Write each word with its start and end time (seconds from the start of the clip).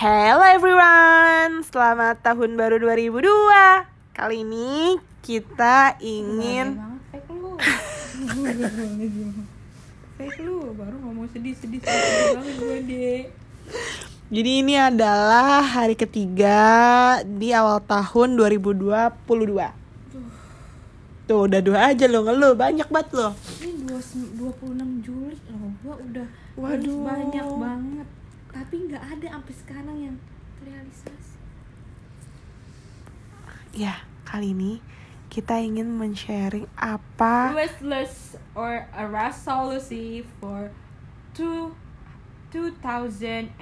Hello 0.00 0.40
everyone, 0.40 1.60
selamat 1.60 2.24
tahun 2.24 2.56
baru 2.56 2.80
2002 2.80 3.20
Kali 4.16 4.48
ini 4.48 4.96
kita 5.20 6.00
ingin 6.00 6.80
fake 7.12 7.28
lu? 7.28 7.52
Fake 10.16 10.40
lu 10.40 10.72
baru 10.72 10.96
ngomong 11.04 11.28
sedih 11.36 11.52
sedih 11.52 11.84
sedih, 11.84 12.00
sedih 12.00 12.32
banget 12.32 12.54
gue 12.56 12.78
deh 12.88 13.20
Jadi 14.32 14.50
ini 14.64 14.80
adalah 14.80 15.60
hari 15.68 15.92
ketiga 15.92 17.20
di 17.20 17.52
awal 17.52 17.84
tahun 17.84 18.40
2022 18.40 19.20
Tuh 21.28 21.40
udah 21.44 21.60
dua 21.60 21.92
aja 21.92 22.08
lo 22.08 22.24
ngeluh, 22.24 22.56
banyak 22.56 22.88
banget 22.88 23.20
lo. 23.20 23.36
Ini 23.60 23.84
dua 23.84 24.00
dua 24.32 24.50
puluh 24.56 24.80
enam 24.80 25.04
Juli 25.04 25.36
loh. 25.52 25.70
Gue 25.84 25.94
udah 26.08 26.26
Waduh. 26.56 27.04
banyak 27.04 27.46
banget 27.60 28.08
tapi 28.50 28.74
nggak 28.90 29.04
ada 29.18 29.26
sampai 29.38 29.54
sekarang 29.54 29.96
yang 29.98 30.16
terrealisasi. 30.58 31.38
Ya, 33.70 34.02
kali 34.26 34.50
ini 34.50 34.82
kita 35.30 35.62
ingin 35.62 35.94
men-sharing 35.94 36.66
apa 36.74 37.54
list 37.78 38.34
or 38.58 38.90
a 38.90 39.06
resolution 39.06 40.26
for 40.42 40.74
two 41.30 41.70
2022 42.50 43.54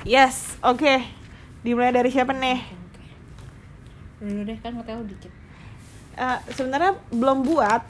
Yes, 0.00 0.56
oke. 0.64 1.02
Dimulai 1.60 1.92
dari 1.92 2.08
siapa 2.08 2.32
nih? 2.32 2.80
dulu 4.20 4.44
deh 4.44 4.58
kan 4.60 4.76
hotel 4.76 5.00
dikit 5.08 5.32
Eh, 6.20 6.38
sebenarnya 6.52 7.00
belum 7.08 7.48
buat. 7.48 7.80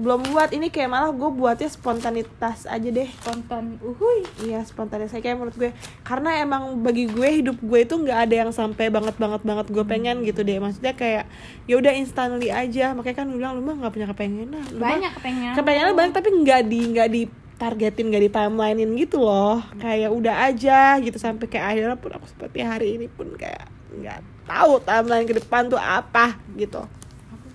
Belum 0.00 0.20
buat 0.32 0.48
ini 0.52 0.72
kayak 0.72 0.88
malah 0.88 1.12
gue 1.12 1.28
buatnya 1.32 1.68
spontanitas 1.68 2.68
aja 2.68 2.88
deh. 2.88 3.08
Konten 3.24 3.80
uhuy. 3.80 4.24
Iya 4.44 4.64
spontanitas. 4.68 5.16
Kayak 5.16 5.40
menurut 5.40 5.56
gue 5.56 5.72
karena 6.04 6.40
emang 6.44 6.80
bagi 6.84 7.08
gue 7.08 7.28
hidup 7.40 7.56
gue 7.60 7.80
itu 7.84 7.96
nggak 7.96 8.18
ada 8.28 8.34
yang 8.44 8.50
sampai 8.52 8.92
banget 8.92 9.16
banget 9.16 9.40
banget 9.44 9.66
gue 9.72 9.84
pengen 9.84 10.24
gitu 10.28 10.44
deh. 10.44 10.60
Maksudnya 10.60 10.92
kayak 10.92 11.24
ya 11.64 11.74
udah 11.80 11.92
instantly 11.96 12.52
aja. 12.52 12.92
Makanya 12.92 13.16
kan 13.16 13.26
lu 13.32 13.40
bilang 13.40 13.56
lu 13.56 13.64
mah 13.64 13.76
nggak 13.80 13.92
punya 13.92 14.08
kepengenan. 14.12 14.64
Lu 14.76 14.78
mah 14.80 14.88
banyak 14.96 15.12
kepengen 15.16 15.52
kepengenan 15.56 15.92
banyak 15.96 16.12
tapi 16.16 16.28
nggak 16.32 16.60
di 16.68 16.80
nggak 16.96 17.08
di 17.12 17.22
targetin 17.60 18.08
nggak 18.08 18.24
di 18.24 18.30
timelinein 18.32 18.90
gitu 18.96 19.24
loh. 19.24 19.60
Kayak 19.80 20.12
udah 20.16 20.48
aja 20.48 20.96
gitu 21.00 21.16
sampai 21.16 21.44
kayak 21.48 21.76
akhirnya 21.76 21.96
pun 21.96 22.12
aku 22.12 22.24
seperti 22.28 22.64
hari 22.64 23.00
ini 23.00 23.08
pun 23.08 23.36
kayak 23.36 23.68
nggak 24.00 24.20
tahu 24.48 24.80
timeline 24.80 25.28
ke 25.28 25.36
depan 25.36 25.68
tuh 25.68 25.80
apa 25.80 26.40
gitu 26.56 26.99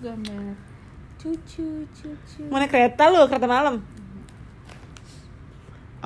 aku 0.06 0.14
gambar 0.14 0.54
cucu 1.18 1.82
cucu. 1.90 2.42
Mau 2.46 2.62
naik 2.62 2.70
kereta 2.70 3.10
lu? 3.10 3.26
Kereta 3.26 3.50
malam? 3.50 3.82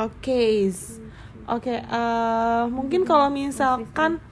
Oke 0.00 0.72
oke 1.50 1.74
eh, 1.82 2.64
mungkin 2.70 3.02
kalau 3.02 3.26
misalkan 3.26 4.22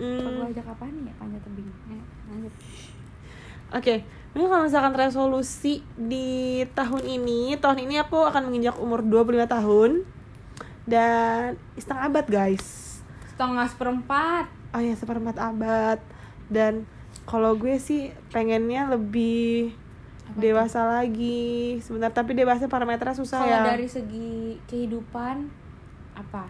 hmm, 0.00 0.40
gua 0.40 0.48
ajak 0.48 0.66
apa 0.72 0.88
nih 0.88 1.12
ya 1.12 1.14
panjat 1.20 1.42
tebing 1.44 1.68
lanjut 2.32 2.54
oke 3.76 3.94
mungkin 4.32 4.48
kalau 4.48 4.64
misalkan 4.64 4.94
resolusi 4.96 5.84
di 6.00 6.64
tahun 6.72 7.04
ini 7.04 7.60
tahun 7.60 7.84
ini 7.84 8.00
aku 8.00 8.24
akan 8.24 8.48
menginjak 8.48 8.80
umur 8.80 9.04
25 9.04 9.44
tahun. 9.44 9.90
Dan 10.82 11.54
setengah 11.78 12.10
abad 12.10 12.26
guys. 12.26 12.98
Setengah 13.30 13.70
seperempat. 13.70 14.50
Oh 14.72 14.82
ya 14.82 14.96
seperempat 14.98 15.36
abad. 15.38 16.00
Dan 16.50 16.88
kalau 17.24 17.54
gue 17.54 17.78
sih 17.78 18.10
pengennya 18.34 18.90
lebih 18.90 19.72
Apa 20.32 20.38
dewasa 20.38 20.80
lagi. 20.86 21.78
Sebentar 21.84 22.10
tapi 22.12 22.34
dewasa 22.34 22.66
parameternya 22.66 23.16
susah 23.16 23.42
kalau 23.42 23.52
ya. 23.52 23.62
dari 23.64 23.86
segi 23.86 24.58
kehidupan 24.66 25.48
apa? 26.18 26.48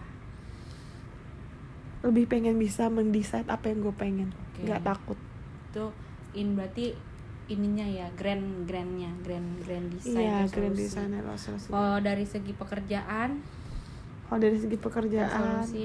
Lebih 2.03 2.27
pengen 2.27 2.59
bisa 2.59 2.91
mendesain 2.91 3.47
apa 3.47 3.71
yang 3.71 3.79
gue 3.85 3.95
pengen. 3.95 4.29
Oke. 4.31 4.67
nggak 4.67 4.83
takut. 4.83 5.19
Itu 5.71 5.93
in 6.33 6.57
berarti 6.57 7.13
ininya 7.51 7.83
ya 7.83 8.07
grand 8.15 8.63
grandnya 8.63 9.11
grand 9.19 9.59
grand 9.67 9.91
design 9.91 10.23
iya 10.23 10.47
grand 10.47 10.75
design 10.75 11.11
kalau 11.67 11.99
dari 11.99 12.23
segi 12.23 12.55
pekerjaan 12.55 13.43
kalau 14.29 14.39
dari 14.39 14.57
segi 14.57 14.77
pekerjaan 14.79 15.61
resolusi 15.61 15.81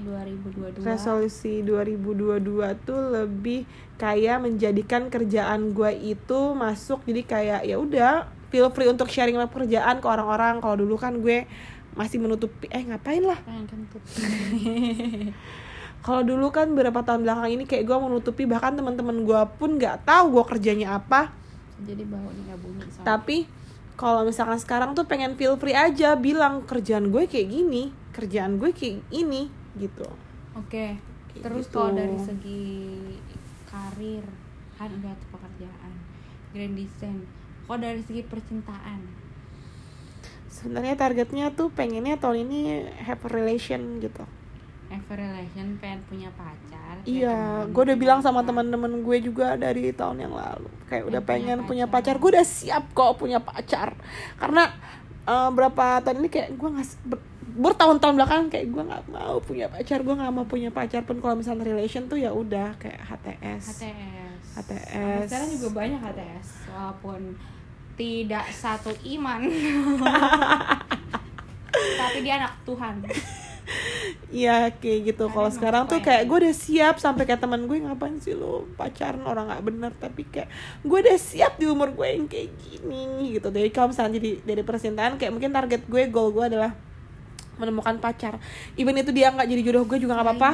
2022 0.80 0.86
resolusi 0.86 1.54
2022 1.66 2.86
tuh 2.88 3.00
lebih 3.12 3.60
kayak 3.98 4.38
menjadikan 4.40 5.10
kerjaan 5.10 5.74
gue 5.74 5.90
itu 6.16 6.40
masuk. 6.54 7.02
Jadi 7.04 7.22
kayak 7.26 7.60
ya 7.66 7.76
udah 7.76 8.30
feel 8.48 8.70
free 8.72 8.88
untuk 8.88 9.10
sharing 9.10 9.36
pekerjaan 9.50 10.00
ke 10.00 10.06
orang-orang. 10.06 10.62
Kalau 10.62 10.76
dulu 10.78 10.96
kan 10.96 11.18
gue 11.20 11.44
masih 11.92 12.22
menutupi 12.22 12.70
eh 12.70 12.86
ngapain 12.86 13.26
lah? 13.26 13.42
Kalau 16.06 16.22
dulu 16.22 16.54
kan 16.54 16.70
beberapa 16.72 17.02
tahun 17.02 17.26
belakang 17.26 17.58
ini 17.58 17.64
kayak 17.66 17.84
gue 17.84 17.98
menutupi 17.98 18.46
bahkan 18.46 18.72
teman-teman 18.72 19.26
gue 19.26 19.40
pun 19.58 19.76
nggak 19.76 20.06
tahu 20.06 20.40
gue 20.40 20.44
kerjanya 20.56 20.96
apa. 20.96 21.34
Jadi 21.82 22.06
baunya 22.06 22.42
nggak 22.48 22.58
bunyi 22.62 22.86
soalnya. 22.86 23.06
tapi 23.06 23.36
kalau 23.98 24.22
misalkan 24.22 24.62
sekarang 24.62 24.94
tuh 24.94 25.10
pengen 25.10 25.34
feel 25.34 25.58
free 25.58 25.74
aja 25.74 26.14
bilang 26.14 26.62
kerjaan 26.62 27.10
gue 27.10 27.26
kayak 27.26 27.50
gini 27.50 27.90
kerjaan 28.18 28.58
gue 28.58 28.74
kayak 28.74 29.06
ini 29.14 29.46
gitu. 29.78 30.10
Oke 30.58 30.98
Kayak 31.30 31.42
terus 31.46 31.70
gitu. 31.70 31.78
kalau 31.78 31.94
dari 31.94 32.18
segi 32.18 32.62
karir 33.64 34.26
kan 34.74 34.90
udah 34.90 35.14
pekerjaan 35.30 35.92
grand 36.50 36.74
design. 36.74 37.22
Kalau 37.62 37.78
dari 37.78 38.02
segi 38.02 38.26
percintaan? 38.26 39.00
Sebenarnya 40.48 40.98
targetnya 40.98 41.54
tuh 41.54 41.70
pengennya 41.70 42.18
tahun 42.18 42.48
ini 42.48 42.60
have 42.98 43.22
a 43.22 43.30
relation 43.30 44.02
gitu. 44.02 44.26
Have 44.88 45.06
a 45.12 45.14
relation 45.14 45.76
pengen 45.78 46.00
punya 46.08 46.32
pacar 46.34 46.96
iya 47.04 47.62
gue 47.68 47.82
udah 47.84 47.98
bilang 48.00 48.20
sama 48.24 48.40
teman-teman 48.42 49.04
gue 49.04 49.18
juga 49.20 49.54
dari 49.54 49.92
tahun 49.92 50.24
yang 50.24 50.34
lalu 50.34 50.66
kayak 50.88 51.04
udah 51.06 51.20
Pengen 51.22 51.60
pengen 51.60 51.68
punya 51.68 51.86
pacar. 51.86 52.16
pacar. 52.16 52.22
gue 52.24 52.30
udah 52.34 52.46
siap 52.48 52.84
kok 52.96 53.20
punya 53.20 53.38
pacar. 53.38 53.94
Karena 54.40 54.64
eh, 55.24 55.48
berapa 55.52 56.00
tahun 56.00 56.24
ini 56.24 56.28
kayak 56.28 56.48
gue 56.56 56.68
nggak 56.74 56.88
bertahun-tahun 57.58 58.14
belakang 58.14 58.42
kayak 58.54 58.70
gue 58.70 58.82
nggak 58.86 59.04
mau 59.10 59.42
punya 59.42 59.66
pacar 59.66 60.06
gue 60.06 60.14
nggak 60.14 60.30
mau 60.30 60.46
punya 60.46 60.70
pacar 60.70 61.02
pun 61.02 61.18
kalau 61.18 61.34
misalnya 61.42 61.66
relation 61.66 62.06
tuh 62.06 62.14
ya 62.14 62.30
udah 62.30 62.78
kayak 62.78 63.02
HTS 63.02 63.82
HTS 63.82 64.42
HTS. 64.62 65.26
Sekarang 65.26 65.48
juga 65.50 65.68
banyak 65.74 65.98
HTS 65.98 66.48
walaupun 66.70 67.34
tidak 67.98 68.46
satu 68.54 68.94
iman 69.18 69.42
tapi 72.00 72.18
dia 72.22 72.38
anak 72.38 72.54
Tuhan 72.62 73.02
Iya 74.32 74.72
kayak 74.80 75.12
gitu. 75.12 75.28
Kalau 75.28 75.52
sekarang 75.52 75.84
tuh 75.84 76.00
kayak 76.00 76.24
ya? 76.24 76.28
gue 76.28 76.38
udah 76.40 76.54
siap 76.56 76.96
sampai 76.96 77.28
kayak 77.28 77.44
teman 77.44 77.68
gue 77.68 77.84
ngapain 77.84 78.16
sih 78.16 78.32
lo 78.32 78.64
pacaran 78.80 79.20
orang 79.28 79.52
nggak 79.52 79.64
bener 79.64 79.92
tapi 79.92 80.24
kayak 80.24 80.48
gue 80.84 80.98
udah 81.04 81.16
siap 81.20 81.60
di 81.60 81.68
umur 81.68 81.92
gue 81.92 82.08
yang 82.08 82.24
kayak 82.24 82.48
gini 82.56 83.36
gitu. 83.36 83.52
Jadi 83.52 83.68
kalau 83.68 83.92
misalnya 83.92 84.16
jadi 84.16 84.30
dari 84.40 84.62
percintaan 84.64 85.20
kayak 85.20 85.32
mungkin 85.32 85.52
target 85.52 85.84
gue 85.84 86.02
goal 86.08 86.32
gue 86.32 86.44
adalah 86.48 86.72
menemukan 87.58 87.98
pacar. 87.98 88.38
Even 88.78 88.96
itu 88.96 89.10
dia 89.10 89.34
nggak 89.34 89.46
jadi 89.50 89.62
jodoh 89.66 89.84
gue 89.84 89.98
juga 89.98 90.16
nggak 90.16 90.26
apa-apa. 90.32 90.50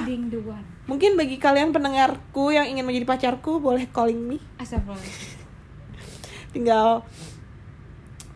Mungkin 0.89 1.17
bagi 1.17 1.37
kalian 1.37 1.71
pendengarku 1.71 2.53
yang 2.53 2.69
ingin 2.69 2.85
menjadi 2.85 3.07
pacarku 3.07 3.61
boleh 3.61 3.89
calling 3.93 4.19
me. 4.19 4.41
Tinggal 6.55 7.05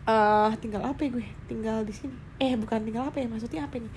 eh 0.09 0.51
tinggal 0.61 0.81
apa 0.85 0.99
ya 1.05 1.09
gue? 1.13 1.27
Tinggal 1.49 1.85
di 1.85 1.93
sini. 1.93 2.15
Eh 2.37 2.53
bukan 2.55 2.85
tinggal 2.85 3.09
apa 3.09 3.17
ya? 3.19 3.27
Maksudnya 3.27 3.65
apa 3.65 3.81
nih? 3.81 3.93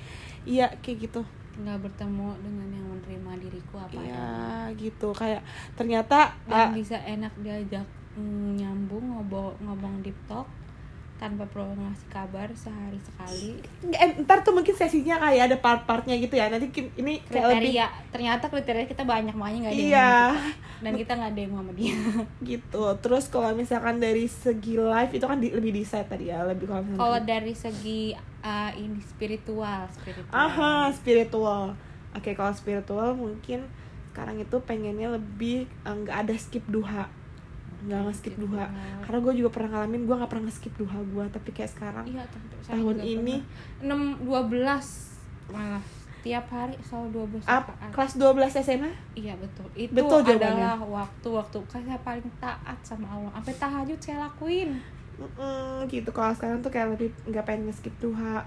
Iya 0.49 0.67
kayak 0.81 0.99
gitu. 1.09 1.23
tinggal 1.53 1.77
bertemu 1.85 2.33
dengan 2.41 2.69
yang 2.73 2.87
menerima 2.89 3.33
diriku 3.45 3.77
apa 3.77 4.01
Iya 4.01 4.73
gitu 4.73 5.13
kayak 5.13 5.45
ternyata 5.77 6.33
dan 6.49 6.73
bisa 6.73 6.97
enak 7.05 7.29
diajak 7.45 7.85
mm, 8.17 8.57
nyambung 8.57 9.05
ngobong 9.05 9.61
ngomong 9.61 10.01
deep 10.01 10.17
talk 10.25 10.49
tanpa 11.23 11.47
perlu 11.47 11.79
ngasih 11.79 12.09
kabar 12.11 12.51
sehari 12.59 12.99
sekali. 12.99 13.63
Eh, 13.95 14.27
ntar 14.27 14.43
tuh 14.43 14.51
mungkin 14.51 14.75
sesinya 14.75 15.23
kayak 15.23 15.55
ada 15.55 15.57
part-partnya 15.63 16.19
gitu 16.19 16.35
ya. 16.35 16.51
Nanti 16.51 16.75
ini 16.99 17.23
kayak 17.31 17.47
lebih 17.55 17.79
kriteria 17.79 17.87
ternyata 18.11 18.45
kriteria 18.51 18.85
kita 18.91 19.07
banyak 19.07 19.31
makanya 19.39 19.71
nggak 19.71 19.75
ada 19.79 19.85
iya. 19.87 20.15
kita. 20.35 20.83
dan 20.83 20.93
kita 20.99 21.13
nggak 21.15 21.31
ada 21.31 21.41
yang 21.47 21.55
sama 21.55 21.73
dia. 21.79 21.99
Gitu. 22.51 22.85
Terus 22.99 23.25
kalau 23.31 23.55
misalkan 23.55 24.03
dari 24.03 24.27
segi 24.27 24.75
live 24.75 25.13
itu 25.15 25.23
kan 25.31 25.39
di- 25.39 25.55
lebih 25.55 25.71
di 25.71 25.87
set 25.87 26.11
tadi 26.11 26.35
ya 26.35 26.43
lebih 26.43 26.67
kalau 26.67 26.83
kalau 26.99 27.19
dari 27.23 27.55
segi 27.55 28.19
uh, 28.43 28.75
ini 28.75 28.99
spiritual 29.07 29.87
spiritual. 29.95 30.35
Aha 30.35 30.91
spiritual. 30.91 31.79
Oke 32.19 32.35
kalau 32.35 32.51
spiritual 32.51 33.15
mungkin 33.15 33.71
sekarang 34.11 34.43
itu 34.43 34.59
pengennya 34.67 35.15
lebih 35.15 35.71
eh, 35.71 35.95
nggak 35.95 36.27
ada 36.27 36.35
skip 36.35 36.67
duha 36.67 37.22
nggak 37.83 38.01
nge-skip 38.05 38.33
Skip 38.33 38.43
duha 38.43 38.65
duha. 38.65 39.03
karena 39.03 39.19
gue 39.21 39.33
juga 39.37 39.51
pernah 39.51 39.71
ngalamin 39.75 40.03
gue 40.03 40.15
nggak 40.15 40.31
pernah 40.31 40.45
nge-skip 40.47 40.75
duha 40.77 40.99
gue 40.99 41.25
tapi 41.29 41.49
kayak 41.51 41.71
sekarang 41.71 42.05
iya 42.05 42.23
tahun 42.65 42.97
ini 42.99 43.37
enam 43.81 44.01
dua 44.21 44.47
belas 44.47 45.17
malah 45.49 45.83
tiap 46.23 46.47
hari 46.49 46.79
selalu 46.81 47.09
dua 47.11 47.27
belas 47.27 47.45
up, 47.45 47.67
kelas 47.91 48.13
12 48.15 48.63
SMA 48.63 48.91
Iya 49.13 49.35
betul. 49.35 49.67
Itu 49.75 49.91
Betul 49.91 50.23
jawabannya. 50.23 50.55
adalah 50.55 50.79
waktu-waktu 50.79 51.59
saya 51.67 51.99
paling 51.99 52.31
taat 52.39 52.79
sama 52.81 53.11
Allah. 53.11 53.35
Sampai 53.35 53.55
tahajud 53.59 53.99
saya 53.99 54.17
lakuin. 54.23 54.79
Mm-mm, 55.13 55.83
gitu 55.91 56.09
kalau 56.09 56.31
sekarang 56.31 56.63
tuh 56.63 56.71
kayak 56.71 56.95
lebih 56.95 57.11
nggak 57.27 57.43
pengen 57.43 57.75
skip 57.75 57.91
duha 57.99 58.47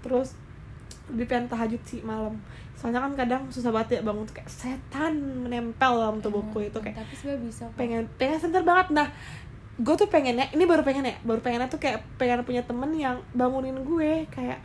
terus 0.00 0.38
lebih 1.12 1.26
pengen 1.30 1.46
tahajud 1.46 1.82
sih 1.86 2.00
malam 2.02 2.34
soalnya 2.76 3.00
kan 3.00 3.12
kadang 3.16 3.42
susah 3.48 3.72
banget 3.72 3.98
ya 3.98 4.00
bangun 4.04 4.26
tuh 4.28 4.36
kayak 4.36 4.50
setan 4.52 5.14
menempel 5.46 5.92
dalam 5.96 6.18
tubuhku 6.20 6.60
itu 6.60 6.78
kayak 6.82 6.98
tapi 6.98 7.14
sebenarnya 7.16 7.42
bisa 7.46 7.62
kok. 7.70 7.76
pengen 7.78 8.04
pengen 8.20 8.38
sebentar 8.42 8.62
banget 8.66 8.86
nah 8.92 9.08
gue 9.76 9.94
tuh 9.96 10.08
pengennya 10.08 10.48
ini 10.52 10.64
baru 10.64 10.82
pengen 10.84 11.08
ya 11.08 11.16
baru 11.24 11.40
pengennya 11.40 11.68
tuh 11.68 11.80
kayak 11.80 12.04
pengen 12.20 12.44
punya 12.44 12.64
temen 12.64 12.90
yang 12.96 13.16
bangunin 13.32 13.76
gue 13.80 14.28
kayak 14.28 14.60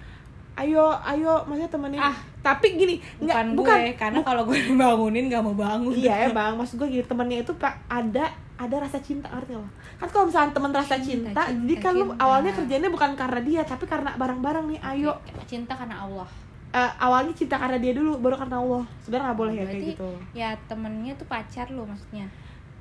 ayo 0.59 0.91
ayo 1.07 1.47
maksudnya 1.47 1.71
temenin 1.71 1.99
Ah. 2.03 2.15
tapi 2.43 2.75
gini 2.75 2.99
bukan, 3.17 3.23
nggak 3.23 3.43
bukan 3.55 3.77
gue 3.79 3.93
karena 3.95 4.19
kalau 4.21 4.43
gue 4.43 4.59
bangunin 4.81 5.25
gak 5.31 5.43
mau 5.45 5.55
bangun 5.55 5.95
iya 5.95 6.27
ya 6.27 6.29
bang 6.35 6.53
maksud 6.59 6.75
gue 6.75 6.87
gini 6.91 7.05
temennya 7.07 7.37
itu 7.47 7.55
pak 7.55 7.79
ada 7.87 8.27
ada 8.61 8.75
rasa 8.79 8.97
cinta 8.97 9.25
ngerti 9.27 9.53
lo? 9.53 9.65
Kan 9.95 10.07
kalau 10.07 10.25
misalnya 10.25 10.51
temen 10.51 10.71
rasa 10.71 10.95
Cinta, 10.95 11.05
cinta, 11.27 11.41
cinta, 11.41 11.43
jadi 11.57 11.75
kan 11.75 11.93
lu 11.93 12.05
cinta. 12.07 12.21
awalnya 12.21 12.51
kerjanya 12.53 12.89
bukan 12.89 13.11
karena 13.13 13.39
dia 13.41 13.61
tapi 13.63 13.83
karena 13.85 14.09
bareng-bareng 14.13 14.65
nih 14.67 14.79
ayo. 14.87 15.11
cinta 15.43 15.73
karena 15.73 15.97
Allah. 15.99 16.29
Eh, 16.71 16.91
awalnya 16.97 17.33
cinta 17.33 17.55
karena 17.55 17.75
dia 17.75 17.91
dulu 17.91 18.15
baru 18.17 18.37
karena 18.37 18.57
Allah. 18.57 18.83
Sebenarnya 18.99 19.25
nggak 19.27 19.39
boleh 19.39 19.51
ya 19.51 19.57
kayak 19.57 19.67
Berarti 19.67 19.91
gitu. 19.91 20.09
ya 20.31 20.49
temennya 20.65 21.13
tuh 21.15 21.27
pacar 21.27 21.67
lo 21.67 21.83
maksudnya. 21.83 22.25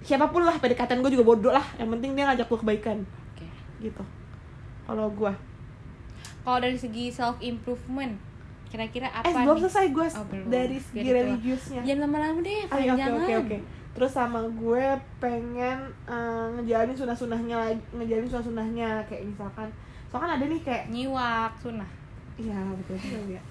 Siapa 0.01 0.27
pun 0.27 0.43
lah 0.43 0.55
pendekatan 0.55 1.01
gue 1.01 1.11
juga 1.11 1.25
bodoh 1.27 1.51
lah. 1.51 1.67
Yang 1.75 1.89
penting 1.93 2.11
dia 2.13 2.25
ngajak 2.25 2.47
gue 2.47 2.59
kebaikan. 2.59 2.99
Oke. 3.31 3.47
Gitu. 3.79 4.03
Kalau 4.85 5.09
gue 5.11 5.33
kalau 6.41 6.57
dari 6.59 6.73
segi 6.75 7.09
self 7.09 7.37
improvement 7.39 8.17
kira-kira 8.67 9.11
apa 9.11 9.27
eh 9.27 9.35
belum 9.37 9.61
selesai 9.61 9.87
gue 9.91 10.07
Oh, 10.11 10.25
belum. 10.25 10.47
dari 10.49 10.79
segi 10.79 10.99
itu 11.01 11.11
lah. 11.11 11.21
religiusnya. 11.21 11.81
Jangan 11.83 12.01
lama-lama 12.01 12.39
deh 12.41 12.57
oke 12.61 12.71
panjangan. 12.71 13.11
oke 13.19 13.33
oke 13.37 13.57
terus 13.91 14.15
sama 14.15 14.41
gue 14.47 14.85
pengen 15.19 15.79
eh, 16.07 16.47
ngejalanin 16.59 16.97
sunah-sunahnya 16.97 17.57
lagi 17.59 17.83
ngejalanin 17.95 18.31
sunah-sunahnya. 18.31 18.89
Kayak 19.11 19.35
misalkan 19.35 19.69
soalnya 20.11 20.43
ada 20.43 20.45
nih 20.51 20.61
kayak 20.67 20.91
nyiwak 20.91 21.55
sunnah 21.63 21.87
iya 22.35 22.57
betul 22.75 22.99
juga 22.99 23.39
ya. 23.39 23.43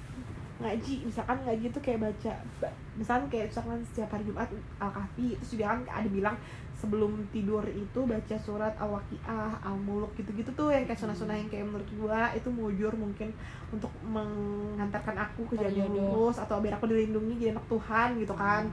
Ngaji 0.60 1.08
misalkan 1.08 1.40
ngaji 1.48 1.66
tuh 1.72 1.80
kayak 1.80 2.00
baca 2.04 2.34
ba- 2.60 2.76
misalkan 3.00 3.32
kayak 3.32 3.48
misalkan 3.48 3.80
setiap 3.88 4.12
hari 4.12 4.28
Jumat 4.28 4.52
al 4.76 4.92
kahfi 4.92 5.40
terus 5.40 5.56
juga 5.56 5.72
kan 5.72 5.80
ada 5.88 6.10
bilang 6.12 6.36
sebelum 6.76 7.12
tidur 7.32 7.64
itu 7.72 8.00
baca 8.04 8.36
surat 8.40 8.76
al 8.76 8.92
waqiah 8.92 9.56
al 9.64 9.76
muluk 9.80 10.12
gitu 10.20 10.36
gitu 10.36 10.52
tuh 10.52 10.68
yang 10.76 10.84
kayak 10.84 11.00
sunah-sunah 11.00 11.36
yang 11.36 11.48
kayak 11.48 11.64
menurut 11.64 11.88
gua 11.96 12.32
itu 12.36 12.52
mujur 12.52 12.92
mungkin 13.00 13.32
untuk 13.72 13.92
mengantarkan 14.04 15.16
aku 15.16 15.48
ke 15.48 15.56
jalan 15.64 15.96
yang 15.96 16.12
lurus 16.12 16.44
atau 16.44 16.60
biar 16.60 16.76
aku 16.76 16.92
dilindungi 16.92 17.40
jadi 17.40 17.56
anak 17.56 17.68
Tuhan 17.72 18.20
gitu 18.20 18.36
kan 18.36 18.68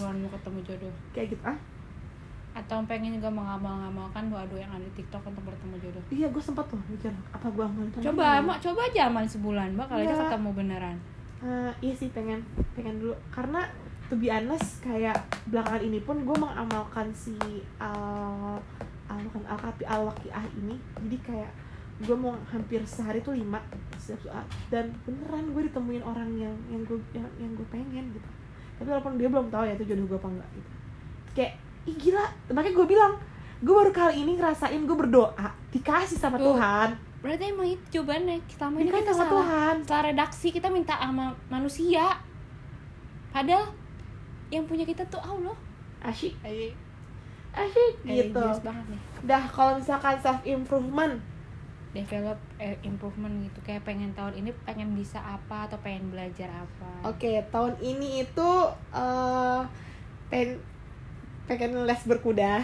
bukan 0.00 0.16
mau 0.24 0.30
ketemu 0.32 0.58
jodoh. 0.64 0.94
Kayak 1.12 1.26
gitu 1.36 1.44
ah. 1.44 1.58
Atau 2.50 2.82
pengen 2.88 3.14
juga 3.14 3.30
mengamal-ngamalkan 3.30 4.26
doa-doa 4.26 4.58
yang 4.58 4.72
ada 4.74 4.82
di 4.82 4.94
TikTok 4.98 5.22
untuk 5.22 5.44
bertemu 5.46 5.76
jodoh. 5.78 6.02
Iya 6.10 6.26
gue 6.32 6.42
sempet 6.42 6.64
tuh 6.66 6.80
mikir 6.88 7.12
apa 7.30 7.46
gua 7.52 7.70
amalkan 7.70 8.00
coba 8.02 8.42
mak 8.42 8.58
coba 8.58 8.80
aja 8.88 9.00
amal 9.06 9.22
sebulan. 9.22 9.68
Mbak 9.78 9.86
kalau 9.86 10.02
aja 10.02 10.14
Iya. 10.16 10.22
ketemu 10.26 10.50
beneran. 10.56 10.96
Eh, 11.40 11.72
iya 11.84 11.94
sih 11.94 12.08
pengen 12.10 12.40
pengen 12.74 12.98
dulu. 12.98 13.14
Karena 13.30 13.64
to 14.10 14.18
be 14.18 14.26
honest 14.26 14.82
kayak 14.82 15.14
belakangan 15.46 15.86
ini 15.86 16.02
pun 16.02 16.26
gue 16.26 16.36
mengamalkan 16.36 17.06
si 17.14 17.38
al 17.78 18.58
al 19.06 19.18
bukan 19.30 19.46
al 19.46 19.58
kapi 19.60 19.86
al 19.86 20.10
waqiah 20.10 20.46
ini. 20.58 20.74
Jadi 21.06 21.16
kayak 21.22 21.50
gue 22.00 22.16
mau 22.16 22.32
hampir 22.48 22.80
sehari 22.88 23.20
tuh 23.20 23.36
lima 23.36 23.60
setiap 24.00 24.42
dan 24.72 24.88
beneran 25.04 25.52
gue 25.52 25.68
ditemuin 25.68 26.00
orang 26.00 26.32
yang 26.32 26.56
yang 26.72 26.80
gue 26.88 26.96
yang, 27.12 27.28
yang 27.36 27.52
gue 27.52 27.68
pengen 27.68 28.08
gitu 28.16 28.24
tapi 28.80 28.88
walaupun 28.88 29.20
dia 29.20 29.28
belum 29.28 29.52
tahu 29.52 29.68
ya 29.68 29.76
itu 29.76 29.84
jodoh 29.92 30.08
gue 30.08 30.18
apa 30.24 30.28
enggak 30.32 30.48
gitu. 30.56 30.70
Kayak 31.36 31.52
ih 31.84 31.96
gila. 32.00 32.24
Makanya 32.48 32.74
gue 32.80 32.86
bilang 32.88 33.12
gue 33.60 33.74
baru 33.76 33.92
kali 33.92 34.14
ini 34.24 34.32
ngerasain 34.40 34.80
gue 34.80 34.96
berdoa 34.96 35.46
dikasih 35.68 36.16
sama 36.16 36.40
Tuh. 36.40 36.56
Tuhan. 36.56 36.88
Berarti 37.20 37.44
emang 37.52 37.68
itu 37.68 37.84
jawabannya. 38.00 38.40
Selama 38.48 38.76
ini 38.80 38.88
kita 38.88 39.12
sama 39.12 39.20
salah. 39.20 39.32
Tuhan. 39.36 39.74
Setelah 39.84 40.04
redaksi 40.08 40.48
kita 40.48 40.68
minta 40.72 40.96
sama 40.96 41.36
manusia. 41.52 42.16
Padahal 43.28 43.68
yang 44.48 44.64
punya 44.64 44.88
kita 44.88 45.04
tuh 45.12 45.20
Allah. 45.20 45.52
Asyik. 46.00 46.40
Asyik. 46.40 47.92
Gitu. 48.08 48.40
banget 48.64 48.84
nih. 48.96 49.00
Dah 49.28 49.44
kalau 49.44 49.76
misalkan 49.76 50.16
self 50.24 50.40
improvement, 50.48 51.20
develop 51.90 52.38
eh, 52.62 52.78
improvement 52.86 53.34
gitu. 53.46 53.58
Kayak 53.66 53.86
pengen 53.86 54.14
tahun 54.14 54.38
ini 54.38 54.50
pengen 54.62 54.94
bisa 54.94 55.18
apa 55.18 55.66
atau 55.66 55.78
pengen 55.82 56.10
belajar 56.14 56.50
apa? 56.50 57.10
Oke 57.10 57.42
tahun 57.50 57.74
ini 57.82 58.26
itu 58.26 58.50
eh 58.94 59.60
pengen 60.30 60.62
pengen 61.50 61.72
les 61.86 62.02
berkuda. 62.06 62.62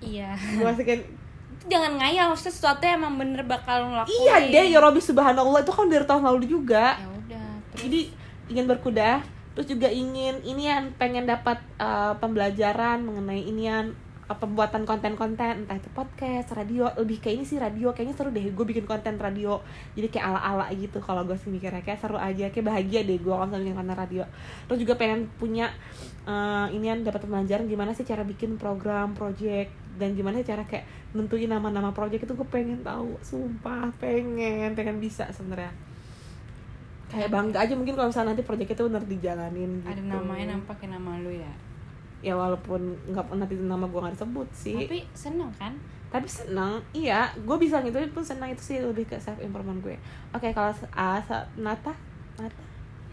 iya. 0.00 0.32
Masukin 0.60 1.04
jangan 1.72 1.96
ngayal 1.96 2.32
maksudnya 2.32 2.54
sesuatu 2.56 2.82
yang 2.84 3.04
emang 3.04 3.20
bener 3.20 3.44
bakal 3.44 3.88
ngelakuin. 3.88 4.16
Iya 4.24 4.34
deh 4.48 4.66
ya 4.72 4.78
Robi 4.80 5.00
Subhanallah. 5.00 5.60
Itu 5.64 5.72
kan 5.72 5.88
dari 5.88 6.04
tahun 6.04 6.24
lalu 6.24 6.48
juga. 6.48 6.96
ya 6.96 7.08
udah 7.08 7.46
terus? 7.72 7.80
Jadi 7.84 8.00
ingin 8.52 8.64
berkuda, 8.68 9.24
terus 9.56 9.66
juga 9.68 9.88
ingin 9.88 10.40
ini 10.44 10.68
yang 10.68 10.92
pengen 10.96 11.24
dapat 11.28 11.60
eh, 11.80 12.14
pembelajaran 12.20 13.04
mengenai 13.04 13.44
inian 13.44 13.96
pembuatan 14.24 14.88
konten-konten 14.88 15.68
entah 15.68 15.76
itu 15.76 15.92
podcast, 15.92 16.56
radio, 16.56 16.88
lebih 16.96 17.20
kayak 17.20 17.36
ini 17.36 17.44
sih 17.44 17.60
radio 17.60 17.92
kayaknya 17.92 18.16
seru 18.16 18.32
deh 18.32 18.40
gue 18.40 18.64
bikin 18.64 18.88
konten 18.88 19.20
radio. 19.20 19.60
Jadi 19.92 20.08
kayak 20.08 20.32
ala-ala 20.32 20.72
gitu 20.72 20.96
kalau 21.04 21.28
gue 21.28 21.36
sih 21.36 21.52
mikirnya 21.52 21.84
kayak 21.84 22.00
seru 22.00 22.16
aja 22.16 22.48
kayak 22.48 22.64
bahagia 22.64 23.04
deh 23.04 23.20
gue 23.20 23.28
kalau 23.28 23.44
misalnya 23.44 23.68
bikin 23.68 23.78
konten 23.84 23.96
radio. 24.00 24.24
Terus 24.64 24.78
juga 24.80 24.94
pengen 24.96 25.28
punya 25.36 25.68
eh, 26.24 26.66
inian 26.72 27.04
dapat 27.04 27.28
pembelajaran 27.28 27.68
gimana 27.68 27.92
sih 27.92 28.08
cara 28.08 28.24
bikin 28.24 28.56
program, 28.56 29.12
project 29.12 29.68
dan 30.00 30.16
gimana 30.16 30.40
sih 30.40 30.48
cara 30.48 30.64
kayak 30.64 30.88
nentuin 31.12 31.52
nama-nama 31.52 31.92
project 31.92 32.24
itu 32.24 32.32
gue 32.32 32.48
pengen 32.48 32.80
tahu 32.80 33.20
sumpah 33.20 33.92
pengen 34.00 34.72
pengen 34.72 35.04
bisa 35.04 35.28
sebenarnya. 35.36 35.68
Kayak 37.12 37.28
bangga 37.28 37.60
aja 37.60 37.76
mungkin 37.76 37.92
kalau 37.92 38.08
misalnya 38.08 38.32
nanti 38.32 38.42
project 38.42 38.72
itu 38.72 38.82
bener 38.88 39.04
dijalanin 39.04 39.84
gitu. 39.84 39.92
ada 39.92 40.02
namanya 40.02 40.56
nampak 40.56 40.80
pakai 40.80 40.88
nama 40.88 41.20
lu 41.20 41.30
ya 41.30 41.73
ya 42.24 42.32
walaupun 42.32 42.80
nggak 43.06 43.28
nanti 43.30 43.54
nama 43.54 43.84
gue 43.84 44.00
nggak 44.00 44.16
disebut 44.16 44.48
sih. 44.50 44.76
Tapi 44.80 45.04
seneng 45.12 45.52
kan? 45.54 45.76
Tapi 46.08 46.24
seneng 46.24 46.80
iya. 46.90 47.28
Gue 47.36 47.60
bisa 47.60 47.84
gitu 47.84 48.00
pun 48.10 48.24
seneng 48.24 48.48
itu 48.48 48.62
sih 48.64 48.78
lebih 48.80 49.04
ke 49.04 49.20
self 49.20 49.36
improvement 49.38 49.76
gue. 49.78 49.92
Oke 50.32 50.48
kalau 50.50 50.72
se- 50.72 50.88
ah, 50.90 51.20
Nata? 51.54 51.92
Nata? 52.34 52.64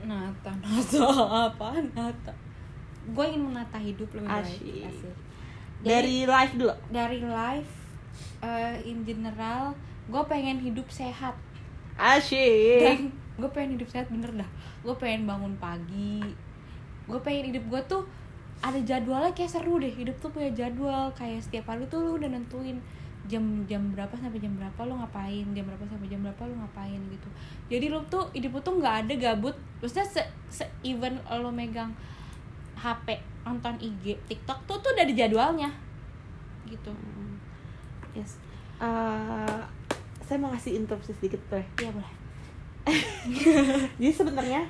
Nata 0.02 0.52
nata 0.58 1.04
apa? 1.52 1.68
Nata. 1.92 2.34
Gue 3.12 3.26
ingin 3.28 3.52
menata 3.52 3.76
hidup 3.76 4.08
lebih 4.14 4.32
Asyik. 4.32 4.88
baik. 4.88 5.14
Jadi, 5.82 5.84
dari 5.84 6.18
live 6.24 6.54
dulu. 6.56 6.74
dari 6.90 7.20
life 7.20 7.74
eh, 8.40 8.78
in 8.86 9.02
general 9.02 9.74
gue 10.08 10.24
pengen 10.26 10.58
hidup 10.58 10.88
sehat. 10.88 11.36
Asyik 11.98 12.82
dan 12.82 13.00
gue 13.36 13.50
pengen 13.50 13.76
hidup 13.76 13.90
sehat 13.90 14.08
bener 14.08 14.32
dah. 14.36 14.50
Gue 14.82 14.96
pengen 14.96 15.26
bangun 15.26 15.54
pagi. 15.58 16.22
Gue 17.06 17.20
pengen 17.20 17.50
hidup 17.50 17.66
gue 17.68 17.82
tuh 17.88 18.04
ada 18.62 18.80
jadwalnya 18.86 19.34
kayak 19.34 19.52
seru 19.58 19.82
deh 19.82 19.90
hidup 19.90 20.14
tuh 20.22 20.30
punya 20.30 20.54
jadwal 20.54 21.10
kayak 21.18 21.42
setiap 21.42 21.74
hari 21.74 21.90
tuh 21.90 21.98
lu 22.06 22.22
udah 22.22 22.30
nentuin 22.30 22.78
jam 23.26 23.42
jam 23.66 23.82
berapa 23.94 24.14
sampai 24.18 24.42
jam 24.42 24.54
berapa 24.58 24.82
lu 24.86 24.98
ngapain 24.98 25.46
jam 25.54 25.66
berapa 25.66 25.84
sampai 25.86 26.08
jam 26.10 26.22
berapa 26.22 26.42
lu 26.46 26.56
ngapain 26.58 27.02
gitu. 27.10 27.30
Jadi 27.70 27.86
lu 27.90 28.00
tuh 28.10 28.30
hidup 28.34 28.58
lu 28.58 28.62
tuh 28.62 28.76
nggak 28.78 28.96
ada 29.06 29.14
gabut 29.18 29.58
maksudnya 29.82 30.06
se, 30.06 30.22
se 30.50 30.66
even 30.86 31.18
lo 31.26 31.50
megang 31.50 31.94
HP 32.78 33.18
nonton 33.46 33.78
IG 33.82 34.18
TikTok 34.30 34.66
tuh 34.70 34.78
tuh 34.82 34.94
udah 34.94 35.04
ada 35.06 35.14
jadwalnya 35.14 35.70
gitu. 36.70 36.94
Hmm, 36.94 37.38
yes. 38.14 38.38
Eh, 38.82 39.62
saya 40.26 40.38
mau 40.42 40.50
ngasih 40.54 40.78
interupsi 40.78 41.14
sedikit 41.18 41.42
tuh 41.50 41.62
iya 41.82 41.90
boleh. 41.94 42.14
Jadi 44.02 44.14
sebenarnya 44.14 44.66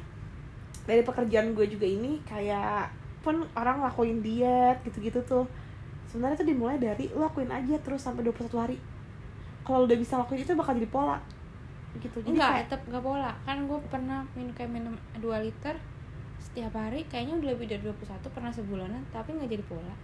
dari 0.84 1.04
pekerjaan 1.04 1.56
gue 1.56 1.68
juga 1.72 1.88
ini 1.88 2.20
kayak 2.28 3.01
pun 3.22 3.46
orang 3.54 3.86
lakuin 3.86 4.20
diet 4.20 4.82
gitu-gitu 4.86 5.22
tuh. 5.24 5.46
Sebenarnya 6.10 6.44
tuh 6.44 6.50
dimulai 6.50 6.76
dari 6.82 7.08
lu 7.14 7.24
lakuin 7.24 7.48
aja 7.50 7.80
terus 7.80 8.04
sampai 8.04 8.26
21 8.28 8.52
hari. 8.58 8.78
Kalau 9.64 9.86
udah 9.86 9.98
bisa 9.98 10.20
lakuin 10.20 10.44
itu 10.44 10.54
bakal 10.58 10.76
jadi 10.76 10.90
pola. 10.92 11.18
Gitu. 11.96 12.18
Jadi 12.24 12.36
enggak 12.36 12.50
kayak 12.52 12.68
tetap 12.68 12.82
nggak 12.90 13.04
pola. 13.04 13.32
Kan 13.48 13.58
gue 13.70 13.80
pernah 13.88 14.26
minum 14.36 14.54
kayak 14.58 14.72
minum 14.74 14.94
2 15.22 15.46
liter 15.46 15.76
setiap 16.42 16.74
hari 16.74 17.06
kayaknya 17.06 17.38
udah 17.38 17.50
lebih 17.54 17.70
dari 17.70 17.86
21 17.86 18.18
pernah 18.34 18.50
sebulanan 18.50 19.02
tapi 19.14 19.38
nggak 19.38 19.50
jadi 19.50 19.64
pola. 19.70 19.96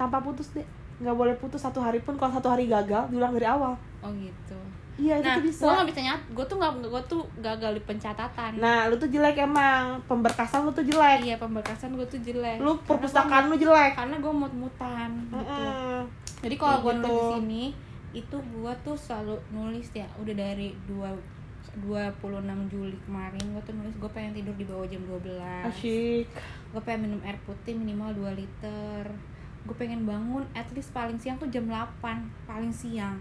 Tanpa 0.00 0.18
putus 0.24 0.50
deh. 0.56 0.66
Nggak 0.98 1.14
boleh 1.14 1.34
putus 1.38 1.62
satu 1.62 1.78
hari 1.78 2.02
pun. 2.02 2.18
Kalau 2.18 2.32
satu 2.34 2.50
hari 2.50 2.66
gagal 2.66 3.12
diulang 3.12 3.36
dari 3.36 3.46
awal. 3.46 3.78
Oh 4.02 4.10
gitu 4.16 4.58
iya 4.98 5.14
itu 5.22 5.30
nah 5.30 5.36
tuh 5.38 5.44
bisa. 5.46 5.62
gue 5.62 5.72
nggak 5.78 5.88
bisa 5.94 6.00
nyat 6.02 6.22
gue 6.34 6.44
tuh 6.44 6.56
nggak 6.58 6.72
gue 6.90 7.02
tuh 7.06 7.22
gagal 7.38 7.70
di 7.78 7.82
pencatatan. 7.86 8.52
Nah 8.58 8.90
lu 8.90 8.94
tuh 8.98 9.08
jelek 9.08 9.38
emang. 9.38 10.02
Pemberkasan 10.10 10.66
lu 10.66 10.74
tuh 10.74 10.82
jelek. 10.82 11.22
Iya 11.22 11.38
pemberkasan 11.38 11.94
gue 11.94 12.06
tuh 12.10 12.20
jelek. 12.20 12.58
Lu 12.58 12.74
perpustakaan 12.82 13.46
lu 13.46 13.56
jelek. 13.56 13.94
karena 13.94 14.18
gue 14.18 14.32
mut-mutan 14.34 15.10
gitu. 15.30 15.38
Mm-mm. 15.38 16.02
jadi 16.38 16.54
kalau 16.54 16.76
gue 16.86 16.94
gitu. 16.94 17.02
nulis 17.02 17.18
di 17.18 17.34
sini 17.34 17.64
itu 18.14 18.36
gue 18.38 18.72
tuh 18.86 18.96
selalu 18.98 19.36
nulis 19.54 19.86
ya 19.94 20.06
udah 20.18 20.34
dari 20.34 20.74
dua 20.86 21.14
26 21.78 22.72
Juli 22.72 22.96
kemarin 23.06 23.44
gue 23.54 23.62
tuh 23.62 23.74
nulis 23.76 23.94
gue 23.94 24.10
pengen 24.10 24.34
tidur 24.34 24.54
di 24.58 24.66
bawah 24.66 24.86
jam 24.90 25.02
12 25.06 25.70
asyik. 25.70 26.26
Gue 26.74 26.82
pengen 26.82 27.10
minum 27.10 27.20
air 27.22 27.38
putih 27.46 27.78
minimal 27.78 28.10
2 28.14 28.34
liter. 28.34 29.04
Gue 29.62 29.76
pengen 29.78 30.02
bangun 30.02 30.42
at 30.58 30.66
least 30.74 30.90
paling 30.90 31.18
siang 31.20 31.38
tuh 31.38 31.46
jam 31.50 31.66
8 31.70 32.02
paling 32.50 32.72
siang 32.74 33.18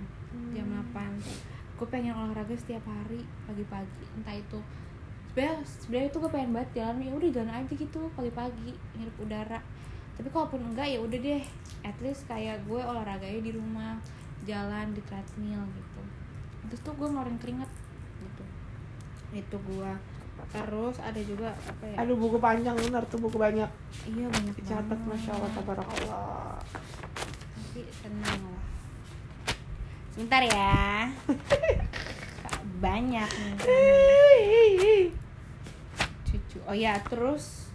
jam 0.53 0.67
8 0.93 1.56
gue 1.77 1.87
pengen 1.87 2.17
olahraga 2.17 2.57
setiap 2.57 2.81
hari 2.89 3.21
pagi-pagi 3.45 4.05
entah 4.17 4.33
itu. 4.33 4.59
Sebenarnya 5.29 5.61
sebenarnya 5.61 6.07
itu 6.09 6.17
gue 6.17 6.31
pengen 6.33 6.49
banget 6.57 6.69
jalan 6.81 6.97
ya 7.05 7.11
udah 7.13 7.29
jalan 7.29 7.53
aja 7.53 7.73
gitu 7.77 8.01
pagi-pagi 8.17 8.69
ngirup 8.97 9.17
udara. 9.21 9.59
Tapi 10.17 10.27
kalaupun 10.33 10.73
enggak 10.73 10.89
ya 10.89 10.99
udah 11.05 11.19
deh. 11.21 11.43
At 11.85 11.97
least 12.01 12.25
kayak 12.25 12.65
gue 12.65 12.81
olahraganya 12.81 13.41
di 13.45 13.53
rumah 13.53 14.01
jalan 14.49 14.97
di 14.97 15.01
treadmill 15.05 15.61
gitu. 15.77 16.01
Terus 16.73 16.81
tuh 16.81 16.93
gue 16.97 17.07
ngeluarin 17.13 17.37
keringet 17.37 17.69
gitu. 18.25 18.43
Itu 19.37 19.57
gue 19.61 19.91
terus 20.53 20.97
ada 21.01 21.21
juga 21.21 21.49
apa 21.53 21.85
ya? 21.85 21.97
Aduh 22.01 22.17
buku 22.17 22.37
panjang 22.41 22.73
bener 22.73 23.05
tuh 23.05 23.21
buku 23.21 23.37
banyak. 23.37 23.69
Iya 24.09 24.25
banyak 24.33 24.53
banget. 24.57 24.99
masya 25.05 25.31
allah 25.37 25.51
tabarakallah. 25.53 26.57
Tapi 27.53 27.81
tenang 28.01 28.41
lah 28.41 28.66
sebentar 30.17 30.41
ya. 30.41 31.13
Banyak 32.83 33.29
nih. 33.29 35.13
Cucu. 36.25 36.57
Oh 36.65 36.73
ya 36.73 36.97
terus 37.05 37.69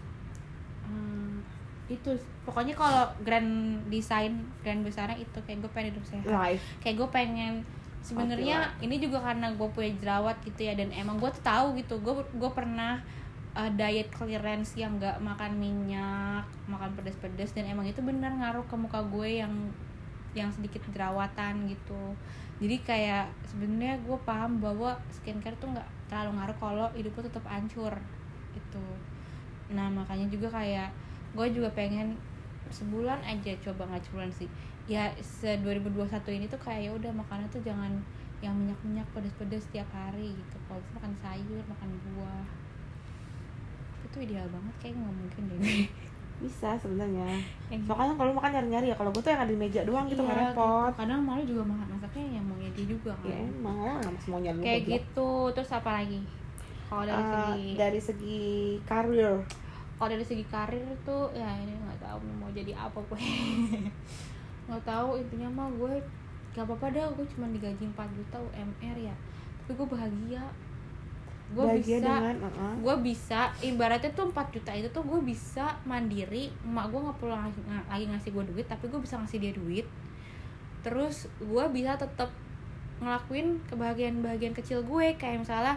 hmm, 0.90 1.46
itu. 1.86 2.18
Pokoknya 2.42 2.74
kalau 2.74 3.14
grand 3.22 3.86
design 3.86 4.50
grand 4.66 4.82
besarnya 4.82 5.22
itu. 5.22 5.38
Kayak 5.46 5.62
gue 5.62 5.70
pengen 5.70 5.88
hidup 5.94 6.04
sehat. 6.10 6.26
Live 6.26 6.66
kayak 6.82 6.98
gue 6.98 7.08
pengen 7.14 7.54
sebenarnya 8.02 8.74
ini 8.82 8.98
juga 8.98 9.22
karena 9.22 9.54
gue 9.54 9.68
punya 9.70 9.94
jerawat 10.02 10.42
gitu 10.42 10.66
ya. 10.66 10.74
Dan 10.74 10.90
emang 10.90 11.22
gue 11.22 11.30
tuh 11.30 11.46
tahu 11.46 11.78
gitu. 11.78 12.02
Gue 12.02 12.26
gue 12.26 12.50
pernah 12.50 12.98
uh, 13.54 13.70
diet 13.70 14.10
clearance 14.10 14.74
yang 14.74 14.98
nggak 14.98 15.22
makan 15.22 15.62
minyak 15.62 16.42
makan 16.66 16.90
pedas-pedas. 16.98 17.54
Dan 17.54 17.70
emang 17.70 17.86
itu 17.86 18.02
benar 18.02 18.34
ngaruh 18.34 18.66
ke 18.66 18.74
muka 18.74 18.98
gue 19.06 19.46
yang 19.46 19.54
yang 20.32 20.50
sedikit 20.52 20.80
jerawatan 20.92 21.68
gitu. 21.68 22.16
Jadi 22.62 22.76
kayak 22.84 23.26
sebenarnya 23.48 23.98
gue 24.06 24.18
paham 24.22 24.62
bahwa 24.62 24.96
skincare 25.10 25.58
tuh 25.58 25.72
nggak 25.72 25.88
terlalu 26.12 26.36
ngaruh 26.38 26.56
kalau 26.60 26.86
hidup 26.92 27.16
tetap 27.24 27.44
hancur 27.48 27.96
itu 28.52 28.84
nah 29.72 29.88
makanya 29.88 30.28
juga 30.28 30.52
kayak 30.52 30.92
gue 31.32 31.46
juga 31.56 31.72
pengen 31.72 32.12
sebulan 32.68 33.24
aja 33.24 33.56
coba 33.64 33.88
nggak 33.88 34.04
sebulan 34.08 34.30
sih. 34.32 34.48
Ya 34.84 35.12
se 35.20 35.56
2021 35.60 36.12
ini 36.36 36.46
tuh 36.48 36.60
kayak 36.60 36.80
ya 36.88 36.90
udah 36.92 37.12
makanan 37.12 37.48
tuh 37.48 37.64
jangan 37.64 37.92
yang 38.44 38.52
minyak 38.52 38.76
minyak 38.84 39.08
pedas 39.16 39.32
pedas 39.40 39.64
setiap 39.64 39.88
hari 39.92 40.36
gitu. 40.36 40.56
Kalau 40.68 40.80
bisa 40.84 40.92
makan 41.00 41.12
sayur 41.20 41.62
makan 41.68 41.88
buah. 42.12 42.46
Itu 44.08 44.16
ideal 44.20 44.44
banget 44.52 44.74
kayak 44.80 44.94
nggak 45.00 45.14
mungkin 45.16 45.42
deh 45.48 45.58
bisa 46.42 46.74
sebenarnya. 46.76 47.24
Yang 47.70 47.82
soalnya 47.86 48.14
kalau 48.14 48.32
makan 48.34 48.50
nyari 48.52 48.68
nyari 48.68 48.86
ya 48.90 48.96
kalau 48.98 49.10
gue 49.10 49.22
tuh 49.22 49.30
yang 49.30 49.42
ada 49.42 49.52
di 49.52 49.58
meja 49.58 49.80
doang 49.82 50.04
gitu 50.06 50.20
nggak 50.20 50.34
Iya, 50.34 50.44
repot. 50.50 50.84
Gitu. 50.84 50.98
kadang 50.98 51.20
malu 51.22 51.42
juga 51.42 51.62
makan 51.64 51.86
masaknya 51.94 52.24
yang 52.34 52.44
mau 52.44 52.56
dia 52.58 52.86
juga 52.88 53.12
kan. 53.16 53.28
Ya 53.28 53.36
emang 53.38 53.76
nggak 53.96 54.14
semua 54.18 54.38
nyari 54.40 54.58
kayak 54.58 54.82
gitu. 54.84 55.30
Terus 55.54 55.70
apa 55.70 55.90
lagi? 55.94 56.20
Kalau 56.86 57.04
dari 57.06 57.22
Eh, 57.22 57.30
segi 57.30 57.64
dari 57.74 58.00
segi 58.00 58.40
karir. 58.82 59.32
Kalau 59.94 60.08
dari 60.10 60.24
segi 60.26 60.44
karir 60.44 60.82
tuh 61.02 61.30
ya 61.32 61.48
ini 61.56 61.72
nggak 61.72 61.98
tahu 62.02 62.18
mau 62.36 62.50
jadi 62.50 62.72
apa 62.74 62.98
gue. 62.98 63.18
Nggak 64.62 64.82
tahu 64.84 65.18
intinya 65.18 65.48
mah 65.52 65.68
gue 65.70 65.94
gak 66.52 66.62
apa-apa 66.62 66.92
dah 66.92 67.08
gue 67.10 67.26
cuma 67.32 67.48
digaji 67.48 67.82
4 67.88 67.98
juta 68.12 68.36
UMR 68.38 68.96
ya. 69.00 69.14
Tapi 69.58 69.70
gue 69.74 69.88
bahagia 69.88 70.42
gue 71.52 71.64
bisa. 71.78 72.00
dengan 72.00 72.36
uh-uh. 72.48 72.74
gue 72.80 72.96
bisa. 73.04 73.40
Ibaratnya 73.60 74.10
tuh 74.16 74.32
4 74.32 74.54
juta 74.54 74.72
itu 74.72 74.88
tuh 74.88 75.04
gue 75.04 75.20
bisa 75.20 75.76
mandiri. 75.84 76.48
Emak 76.64 76.86
gue 76.88 77.00
nggak 77.00 77.16
perlu 77.20 77.36
lagi 77.88 78.04
ngasih 78.08 78.30
gue 78.32 78.44
duit 78.52 78.66
tapi 78.66 78.88
gue 78.88 79.00
bisa 79.00 79.20
ngasih 79.20 79.38
dia 79.38 79.52
duit. 79.52 79.86
Terus 80.80 81.28
gue 81.38 81.64
bisa 81.70 81.94
tetap 82.00 82.32
ngelakuin 83.04 83.60
kebahagiaan-bahagiaan 83.68 84.56
kecil 84.56 84.80
gue. 84.82 85.14
Kayak 85.20 85.44
misalnya 85.44 85.76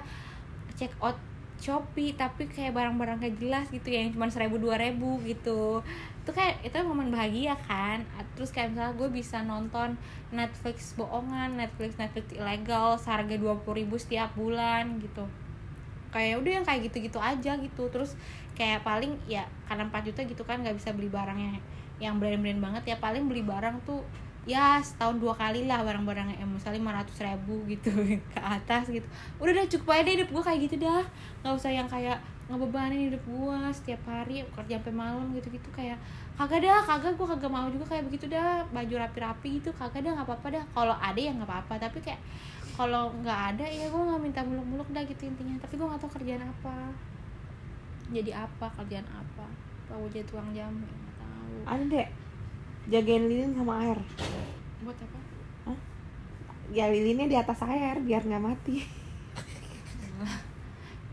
check 0.80 0.92
out 1.04 1.20
Shopee 1.56 2.12
tapi 2.20 2.52
kayak 2.52 2.76
barang-barang 2.76 3.24
gak 3.24 3.40
jelas 3.40 3.66
gitu 3.72 3.88
ya, 3.88 4.04
yang 4.04 4.12
cuma 4.12 4.28
seribu 4.28 4.60
dua 4.60 4.76
ribu 4.76 5.24
gitu. 5.24 5.80
Itu 6.22 6.32
kayak 6.36 6.68
itu 6.68 6.76
momen 6.84 7.16
bahagia 7.16 7.56
kan? 7.64 8.04
Terus 8.36 8.52
kayak 8.52 8.76
misalnya 8.76 8.94
gue 9.00 9.10
bisa 9.10 9.40
nonton 9.40 9.96
Netflix 10.36 10.94
bohongan 11.00 11.56
Netflix 11.56 11.96
Netflix 11.96 12.36
ilegal 12.36 13.00
seharga 13.00 13.40
dua 13.40 13.56
ribu 13.72 13.96
setiap 13.96 14.36
bulan 14.36 15.00
gitu 15.00 15.24
kayak 16.16 16.40
udah 16.40 16.52
yang 16.62 16.66
kayak 16.66 16.88
gitu-gitu 16.88 17.20
aja 17.20 17.52
gitu. 17.60 17.84
Terus 17.92 18.16
kayak 18.56 18.88
paling 18.88 19.20
ya 19.28 19.44
karena 19.68 19.84
4 19.92 20.08
juta 20.08 20.24
gitu 20.24 20.48
kan 20.48 20.64
nggak 20.64 20.80
bisa 20.80 20.96
beli 20.96 21.12
barang 21.12 21.36
yang 21.36 21.56
yang 22.00 22.16
brand-brand 22.16 22.64
banget 22.64 22.96
ya. 22.96 22.98
Paling 23.04 23.28
beli 23.28 23.44
barang 23.44 23.84
tuh 23.84 24.00
ya 24.46 24.78
setahun 24.78 25.18
dua 25.18 25.34
kali 25.34 25.66
lah 25.66 25.82
barang-barang 25.82 26.38
yang 26.38 26.46
misalnya 26.46 26.78
lima 26.78 26.94
ratus 27.02 27.18
ribu 27.18 27.66
gitu 27.68 27.92
ke 28.32 28.40
atas 28.40 28.88
gitu. 28.88 29.06
Udah 29.42 29.52
dah 29.52 29.68
cukup 29.68 29.88
aja 29.92 30.02
deh 30.08 30.14
hidup 30.22 30.30
gue 30.32 30.44
kayak 30.46 30.60
gitu 30.72 30.76
dah. 30.88 31.04
Nggak 31.44 31.54
usah 31.60 31.72
yang 31.74 31.90
kayak 31.90 32.18
ngebebanin 32.46 33.10
hidup 33.10 33.24
gue 33.26 33.60
setiap 33.74 34.06
hari 34.06 34.46
kerja 34.54 34.78
sampai 34.80 34.94
malam 34.94 35.34
gitu-gitu. 35.36 35.68
Kayak 35.74 35.98
kagak 36.38 36.62
dah 36.62 36.80
kagak 36.86 37.14
gue 37.18 37.28
kagak 37.28 37.52
mau 37.52 37.68
juga 37.68 37.86
kayak 37.92 38.08
begitu 38.08 38.32
dah. 38.32 38.64
Baju 38.70 38.96
rapi-rapi 39.02 39.50
gitu 39.60 39.74
kagak 39.76 40.06
dah 40.06 40.12
nggak 40.14 40.28
apa-apa 40.30 40.48
dah. 40.62 40.64
Kalau 40.72 40.96
ada 40.96 41.20
ya 41.20 41.34
nggak 41.34 41.50
apa-apa 41.50 41.74
tapi 41.90 42.00
kayak 42.06 42.22
kalau 42.76 43.08
nggak 43.24 43.40
ada 43.56 43.66
ya 43.66 43.88
gue 43.88 44.02
nggak 44.04 44.22
minta 44.22 44.42
muluk-muluk 44.44 44.88
dah 44.92 45.04
gitu 45.08 45.32
intinya. 45.32 45.56
Tapi 45.64 45.74
gue 45.80 45.88
nggak 45.88 46.02
tahu 46.04 46.12
kerjaan 46.20 46.44
apa. 46.44 46.78
Jadi 48.12 48.32
apa 48.36 48.68
kerjaan 48.76 49.08
apa. 49.08 49.48
Apa 49.88 49.94
gue 49.96 50.10
jadi 50.12 50.26
tukang 50.28 50.52
jamu 50.52 50.84
ya 50.84 50.96
nggak 51.00 51.16
tahu. 51.24 51.56
Ada. 51.64 51.84
Deh 51.88 52.08
jagain 52.92 53.26
lilin 53.26 53.56
sama 53.56 53.82
air. 53.82 54.00
Buat 54.84 54.98
apa? 55.02 55.20
Ya 56.74 56.90
lilinnya 56.90 57.30
di 57.30 57.38
atas 57.38 57.62
air 57.64 58.02
biar 58.04 58.28
nggak 58.28 58.44
mati. 58.44 58.78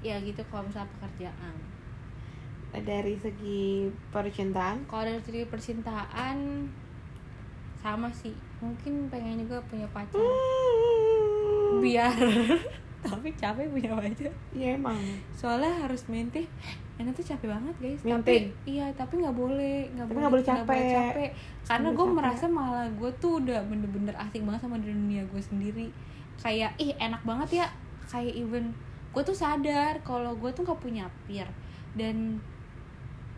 Ya 0.02 0.18
gitu 0.18 0.42
kalau 0.50 0.66
misalnya 0.66 0.90
pekerjaan. 0.98 1.54
Dari 2.74 3.14
segi 3.22 3.86
percintaan? 4.10 4.82
Kalau 4.90 5.06
dari 5.06 5.22
segi 5.22 5.46
percintaan 5.46 6.66
sama 7.78 8.10
sih. 8.10 8.34
Mungkin 8.58 9.06
pengen 9.14 9.46
juga 9.46 9.62
punya 9.70 9.86
pacar 9.94 10.18
biar. 11.82 12.14
Tapi 13.02 13.34
capek 13.34 13.66
punya 13.66 13.98
pacar 13.98 14.30
ya 14.54 14.78
emang. 14.78 14.94
Soalnya 15.34 15.74
harus 15.82 16.06
maintain 16.06 16.46
enak 17.02 17.18
tuh 17.18 17.26
capek 17.26 17.50
banget 17.50 17.74
guys. 17.82 18.00
Tapi 18.06 18.54
iya 18.62 18.86
tapi 18.94 19.18
nggak 19.18 19.34
boleh 19.34 19.90
nggak 19.90 20.06
Tapi 20.06 20.14
boleh 20.14 20.22
nggak 20.22 20.32
boleh 20.32 20.46
capek. 20.46 20.94
capek. 20.94 21.30
Karena 21.66 21.88
gue 21.90 22.06
boleh 22.06 22.14
merasa 22.14 22.44
malah 22.46 22.86
gue 22.94 23.10
tuh 23.18 23.42
udah 23.42 23.58
bener-bener 23.66 24.14
asik 24.14 24.46
banget 24.46 24.62
sama 24.62 24.78
dunia 24.78 25.26
gue 25.26 25.42
sendiri. 25.42 25.90
Kayak 26.38 26.78
ih 26.78 26.94
enak 26.94 27.26
banget 27.26 27.66
ya. 27.66 27.66
Kayak 28.06 28.38
even 28.38 28.70
gue 29.10 29.22
tuh 29.26 29.34
sadar 29.34 29.98
kalau 30.06 30.38
gue 30.38 30.50
tuh 30.54 30.62
nggak 30.62 30.78
punya 30.78 31.10
peer. 31.26 31.50
Dan 31.98 32.38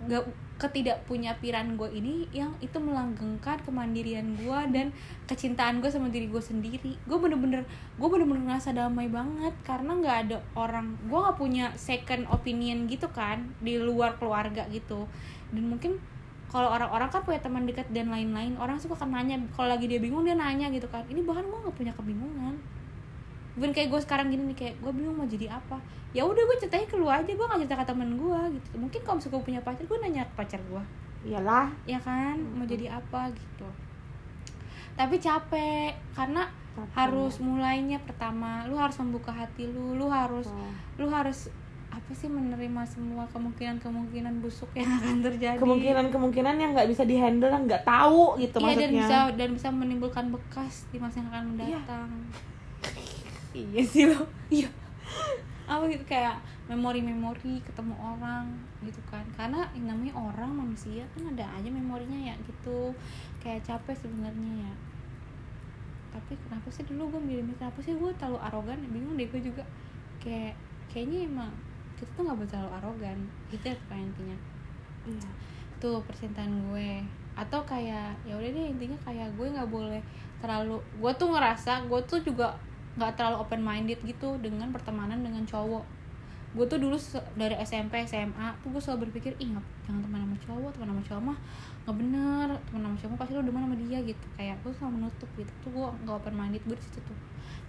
nggak 0.05 0.44
ketidakpunyapiran 0.55 1.75
gue 1.75 1.91
ini 1.91 2.31
yang 2.31 2.55
itu 2.63 2.79
melanggengkan 2.79 3.59
kemandirian 3.67 4.39
gue 4.39 4.61
dan 4.71 4.95
kecintaan 5.27 5.83
gue 5.83 5.91
sama 5.91 6.09
diri 6.15 6.31
gue 6.31 6.39
sendiri. 6.39 6.95
Gue 7.11 7.19
bener-bener 7.19 7.67
gue 7.99 8.09
bener-bener 8.09 8.47
ngerasa 8.47 8.71
damai 8.71 9.11
banget 9.11 9.55
karena 9.67 9.99
nggak 9.99 10.17
ada 10.29 10.39
orang 10.55 10.95
gue 11.11 11.19
nggak 11.19 11.39
punya 11.39 11.75
second 11.75 12.31
opinion 12.31 12.87
gitu 12.87 13.11
kan 13.11 13.51
di 13.59 13.83
luar 13.83 14.15
keluarga 14.15 14.63
gitu. 14.71 15.11
Dan 15.51 15.75
mungkin 15.75 15.99
kalau 16.47 16.71
orang-orang 16.71 17.11
kan 17.11 17.27
punya 17.27 17.43
teman 17.43 17.67
dekat 17.67 17.91
dan 17.91 18.15
lain-lain 18.15 18.55
orang 18.63 18.79
suka 18.79 18.95
kan 18.95 19.11
nanya 19.11 19.43
kalau 19.59 19.75
lagi 19.75 19.91
dia 19.91 19.99
bingung 19.99 20.23
dia 20.23 20.39
nanya 20.39 20.71
gitu 20.71 20.87
kan. 20.87 21.03
Ini 21.11 21.27
bahkan 21.27 21.51
gue 21.51 21.59
nggak 21.67 21.75
punya 21.75 21.93
kebingungan 21.99 22.55
Even 23.55 23.71
kayak 23.71 23.89
gue 23.89 24.01
sekarang 24.01 24.27
gini 24.29 24.43
nih 24.47 24.57
kayak 24.57 24.75
gue 24.77 24.93
bingung 24.93 25.15
mau 25.15 25.25
jadi 25.25 25.47
apa. 25.53 25.79
Ya 26.11 26.23
udah 26.23 26.43
gue 26.43 26.57
ceritanya 26.59 26.87
keluar 26.87 27.15
aja 27.17 27.29
gue 27.29 27.39
nggak 27.41 27.61
cerita 27.61 27.77
ke 27.77 27.87
temen 27.87 28.11
gue 28.15 28.41
gitu. 28.53 28.69
Mungkin 28.77 29.01
kalau 29.01 29.17
misalnya 29.17 29.33
gue 29.33 29.43
punya 29.45 29.61
pacar 29.61 29.85
gue 29.85 29.99
nanya 30.01 30.23
ke 30.25 30.35
pacar 30.37 30.61
gue 30.61 30.83
iyalah. 31.25 31.69
Ya 31.85 31.99
kan? 31.99 32.37
Mau 32.53 32.65
jadi 32.65 32.91
apa 32.93 33.31
gitu. 33.31 33.69
Tapi 34.95 35.17
capek 35.17 35.91
karena 36.13 36.47
Capek. 36.73 36.91
harus 36.93 37.35
mulainya 37.39 37.99
pertama 38.01 38.63
lu 38.65 38.75
harus 38.75 38.95
membuka 38.97 39.31
hati 39.31 39.65
lu 39.65 39.95
lu 39.95 40.07
harus 40.07 40.47
Oh. 40.47 40.71
lu 40.97 41.07
harus 41.09 41.51
apa 41.89 42.11
sih 42.11 42.27
menerima 42.27 42.83
semua 42.85 43.23
kemungkinan 43.29 43.79
kemungkinan 43.79 44.39
busuk 44.39 44.67
yang 44.73 44.87
akan 45.01 45.23
terjadi. 45.25 45.59
Kemungkinan 45.59 46.11
kemungkinan 46.11 46.55
yang 46.57 46.71
nggak 46.73 46.87
bisa 46.87 47.03
dihandle 47.03 47.47
dan 47.49 47.63
nggak 47.65 47.83
tahu 47.85 48.35
gitu 48.37 48.59
iya 48.61 48.67
dan 48.69 48.75
maksudnya. 48.77 48.99
bisa 49.01 49.19
dan 49.33 49.49
bisa 49.51 49.69
menimbulkan 49.71 50.27
bekas 50.29 50.87
di 50.91 50.99
masa 50.99 51.19
yang 51.19 51.31
akan 51.31 51.43
Iya. 51.55 51.79
mendatang 51.79 52.11
iya 53.55 53.83
sih 53.87 54.11
lo 54.11 54.27
iya. 54.51 54.69
Apa 55.65 55.89
gitu 55.89 56.05
kayak 56.05 56.37
memori-memori 56.69 57.63
ketemu 57.65 57.95
orang 57.97 58.51
gitu 58.85 59.01
kan. 59.09 59.25
Karena 59.33 59.65
yang 59.73 59.97
namanya 59.97 60.13
orang 60.19 60.51
manusia 60.53 61.07
kan 61.17 61.33
ada 61.33 61.47
aja 61.57 61.69
memorinya 61.71 62.19
ya 62.19 62.35
gitu. 62.45 62.93
Kayak 63.41 63.65
capek 63.65 63.97
sebenarnya 63.97 64.69
ya. 64.69 64.73
Tapi 66.13 66.37
kenapa 66.37 66.69
sih 66.69 66.85
dulu 66.85 67.17
gue 67.17 67.23
milih 67.23 67.57
kenapa 67.57 67.79
sih 67.81 67.97
gue 67.97 68.11
terlalu 68.21 68.39
arogan? 68.45 68.79
Bingung 68.93 69.17
deh 69.17 69.29
gue 69.31 69.41
juga. 69.41 69.65
Kayak 70.21 70.59
kayaknya 70.93 71.25
emang 71.25 71.53
kita 71.97 72.11
tuh 72.13 72.23
nggak 72.29 72.37
boleh 72.37 72.51
terlalu 72.51 72.73
arogan. 72.83 73.19
Gitu 73.49 73.65
ya 73.65 73.77
pokoknya 73.87 74.05
intinya. 74.11 74.39
Iya. 75.05 75.31
tuh 75.83 76.01
percintaan 76.05 76.53
gue. 76.71 77.05
Atau 77.37 77.61
kayak 77.65 78.17
ya 78.25 78.35
udah 78.37 78.51
deh 78.53 78.67
intinya 78.73 78.97
kayak 79.05 79.29
gue 79.37 79.47
nggak 79.53 79.69
boleh 79.69 80.01
terlalu 80.45 80.77
gue 81.01 81.13
tuh 81.17 81.29
ngerasa 81.33 81.89
gue 81.89 82.01
tuh 82.05 82.21
juga 82.21 82.53
nggak 82.95 83.19
terlalu 83.19 83.37
open 83.43 83.61
minded 83.63 83.99
gitu 84.07 84.39
dengan 84.39 84.71
pertemanan 84.71 85.21
dengan 85.23 85.43
cowok. 85.43 85.85
Gue 86.55 86.67
tuh 86.71 86.79
dulu 86.79 86.95
dari 87.35 87.59
SMP 87.67 88.07
SMA 88.07 88.55
tuh 88.63 88.71
gue 88.71 88.79
selalu 88.79 89.11
berpikir 89.11 89.35
ih 89.43 89.51
jangan 89.83 90.07
teman 90.07 90.23
sama 90.23 90.37
cowok 90.39 90.71
teman 90.79 90.89
sama 90.95 91.03
cowok 91.03 91.23
mah 91.35 91.39
nggak 91.85 91.97
bener 91.99 92.49
teman 92.71 92.81
sama 92.87 92.97
cowok 93.03 93.17
pasti 93.19 93.33
lo 93.35 93.43
demen 93.43 93.63
sama 93.67 93.77
dia 93.83 93.99
gitu. 94.07 94.27
Kayak 94.39 94.57
gue 94.63 94.73
selalu 94.79 94.93
menutup 95.03 95.29
gitu 95.35 95.53
tuh 95.67 95.71
gue 95.75 95.87
nggak 96.07 96.15
open 96.15 96.35
minded 96.39 96.63
gue 96.63 96.77
di 96.79 96.85
situ 96.87 97.01
tuh. 97.03 97.19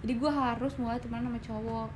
Jadi 0.06 0.12
gue 0.14 0.30
harus 0.30 0.72
mulai 0.78 0.98
teman 1.02 1.26
sama 1.26 1.40
cowok. 1.42 1.88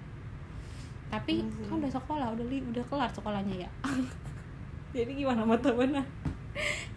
Tapi 1.10 1.32
sih. 1.42 1.66
kan 1.66 1.78
udah 1.78 1.90
sekolah 1.90 2.26
udah 2.34 2.46
li 2.50 2.58
udah 2.66 2.84
kelar 2.90 3.10
sekolahnya 3.14 3.66
ya. 3.66 3.70
Jadi 4.96 5.22
gimana 5.22 5.46
mau 5.46 5.54
temenan 5.54 6.02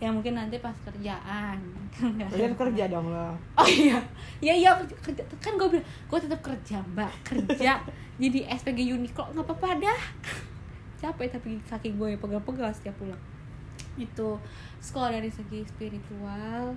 ya 0.01 0.09
mungkin 0.09 0.33
nanti 0.35 0.57
pas 0.59 0.75
kerjaan. 0.85 1.57
Kalian 1.93 2.53
kerja 2.62 2.83
dong 2.89 3.12
lo. 3.13 3.33
oh 3.57 3.67
iya. 3.67 4.00
Iya 4.41 4.53
iya 4.53 4.71
kerja 5.01 5.23
kan 5.39 5.55
gue 5.55 5.77
bilang 5.77 5.85
gue 5.85 6.19
tetap 6.19 6.39
kerja 6.41 6.81
mbak. 6.93 7.13
Kerja 7.23 7.79
jadi 8.23 8.39
SPG 8.50 8.93
Uniqlo 8.93 9.31
nggak 9.33 9.45
apa-apa 9.45 9.79
dah. 9.79 10.01
Capek 11.00 11.27
tapi 11.31 11.59
kaki 11.67 11.95
gue 11.95 12.15
pegal-pegal 12.17 12.71
setiap 12.73 12.95
pulang. 12.97 13.19
Itu 13.95 14.39
sekolah 14.81 15.13
dari 15.13 15.29
segi 15.29 15.63
spiritual 15.67 16.73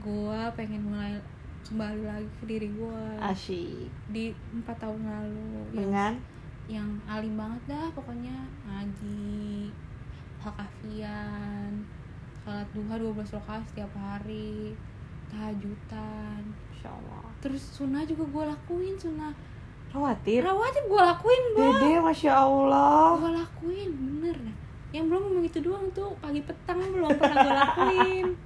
gue 0.00 0.40
pengen 0.54 0.86
mulai 0.86 1.18
kembali 1.66 2.02
lagi 2.02 2.30
ke 2.40 2.44
diri 2.46 2.68
gue 2.72 3.02
Asyik. 3.20 3.90
di 4.10 4.34
empat 4.54 4.76
tahun 4.80 5.02
lalu. 5.06 5.50
Yang, 5.74 5.76
Dengan? 5.76 6.12
Yang 6.70 6.88
alim 7.10 7.34
banget 7.34 7.62
dah 7.74 7.86
pokoknya. 7.94 8.38
Ngaji 8.66 9.70
hakafian 10.40 11.84
sholat 12.42 12.66
duha 12.72 12.94
12 12.96 13.36
rakaat 13.36 13.62
setiap 13.68 13.92
hari. 13.94 14.74
Tahajudan 15.30 16.42
Insya 16.74 16.90
Allah. 16.90 17.22
terus 17.38 17.62
sunnah 17.62 18.02
juga 18.02 18.26
gue 18.26 18.44
lakuin 18.50 18.98
sunnah 18.98 19.30
Khawatir. 19.94 20.42
rawatib 20.42 20.90
gue 20.90 21.02
lakuin 21.02 21.42
bang. 21.54 21.70
Dede, 21.78 21.92
masya 22.02 22.32
Allah. 22.34 23.14
gue 23.14 23.30
lakuin 23.38 23.90
bener. 23.94 24.36
Dah 24.38 24.56
yang 24.90 25.06
belum 25.06 25.22
ngomong 25.22 25.46
itu 25.46 25.62
doang 25.62 25.86
tuh 25.94 26.10
pagi 26.18 26.42
petang 26.42 26.82
belum 26.82 27.14
pernah 27.14 27.36
gue 27.38 27.54
lakuin. 27.54 28.26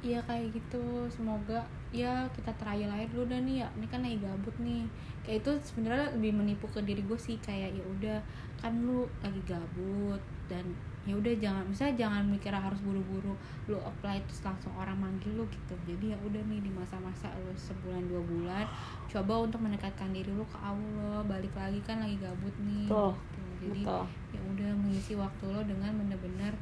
Iya 0.00 0.16
kayak 0.24 0.56
gitu. 0.56 1.04
Semoga 1.12 1.60
ya 1.92 2.24
kita 2.32 2.48
trial 2.56 2.88
aja 2.88 3.04
dulu 3.12 3.28
dah 3.28 3.36
nih 3.44 3.60
ya. 3.60 3.68
Ini 3.76 3.86
kan 3.92 4.00
lagi 4.00 4.16
gabut 4.16 4.56
nih. 4.56 4.88
Kayak 5.20 5.44
itu 5.44 5.52
sebenarnya 5.60 6.16
lebih 6.16 6.32
menipu 6.40 6.64
ke 6.72 6.80
diri 6.80 7.04
gue 7.04 7.20
sih 7.20 7.36
kayak 7.36 7.76
ya 7.76 7.84
udah 7.84 8.18
kan 8.56 8.80
lu 8.80 9.04
lagi 9.20 9.44
gabut 9.44 10.16
dan 10.48 10.64
ya 11.08 11.16
udah 11.16 11.32
jangan 11.40 11.64
misalnya 11.64 11.96
jangan 11.96 12.28
mikir 12.28 12.52
harus 12.52 12.76
buru-buru 12.84 13.32
lu 13.72 13.80
apply 13.80 14.20
terus 14.28 14.44
langsung 14.44 14.68
orang 14.76 15.00
manggil 15.00 15.32
lu 15.32 15.48
gitu 15.48 15.72
jadi 15.88 16.12
ya 16.12 16.18
udah 16.20 16.42
nih 16.44 16.60
di 16.60 16.68
masa-masa 16.68 17.32
lu 17.40 17.52
sebulan 17.56 18.04
dua 18.04 18.20
bulan 18.20 18.64
coba 19.08 19.48
untuk 19.48 19.64
mendekatkan 19.64 20.12
diri 20.12 20.28
lu 20.28 20.44
ke 20.44 20.58
Allah 20.60 21.24
balik 21.24 21.56
lagi 21.56 21.80
kan 21.80 22.04
lagi 22.04 22.20
gabut 22.20 22.52
nih 22.60 22.84
Betul. 22.84 23.16
gitu. 23.16 23.40
jadi 23.64 23.82
Betul. 23.88 24.04
ya 24.36 24.40
udah 24.44 24.70
mengisi 24.76 25.12
waktu 25.16 25.44
lo 25.48 25.60
dengan 25.64 25.92
bener-bener 25.96 26.52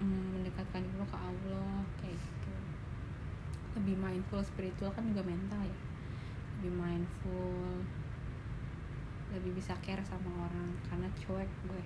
mm, 0.00 0.40
mendekatkan 0.40 0.80
diri 0.80 0.96
lo 0.96 1.04
ke 1.04 1.18
Allah 1.20 1.84
kayak 2.00 2.16
gitu 2.16 2.52
lebih 3.76 4.00
mindful 4.00 4.40
spiritual 4.40 4.88
kan 4.96 5.04
juga 5.12 5.20
mental 5.20 5.60
ya 5.60 5.78
lebih 6.56 6.72
mindful 6.72 7.84
lebih 9.28 9.52
bisa 9.52 9.76
care 9.84 10.00
sama 10.00 10.48
orang 10.48 10.72
karena 10.88 11.08
cuek 11.20 11.50
gue 11.68 11.84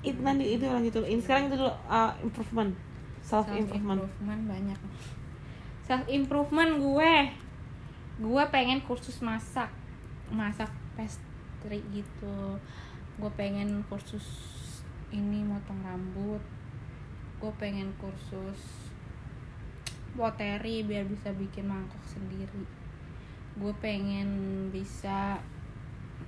Itu 0.00 0.20
nanti 0.24 0.56
itu 0.56 0.64
lanjut 0.64 0.92
dulu. 0.96 1.06
Ini 1.06 1.20
sekarang 1.20 1.52
itu 1.52 1.56
dulu 1.60 1.72
uh, 1.88 2.12
improvement. 2.24 2.72
Self 3.20 3.46
self 3.46 3.58
improvement. 3.60 4.00
improvement 4.04 4.42
banyak. 4.48 4.80
Self 5.84 6.04
improvement 6.08 6.72
gue. 6.80 7.14
Gue 8.20 8.42
pengen 8.48 8.80
kursus 8.84 9.20
masak. 9.20 9.68
Masak 10.32 10.72
pastry 10.96 11.84
gitu. 11.92 12.56
Gue 13.20 13.30
pengen 13.36 13.84
kursus 13.92 14.24
ini 15.12 15.44
motong 15.44 15.80
rambut. 15.84 16.40
Gue 17.40 17.52
pengen 17.60 17.92
kursus 18.00 18.90
poteri 20.16 20.82
biar 20.82 21.06
bisa 21.06 21.30
bikin 21.36 21.70
mangkok 21.70 22.02
sendiri. 22.08 22.64
Gue 23.58 23.72
pengen 23.78 24.28
bisa 24.72 25.38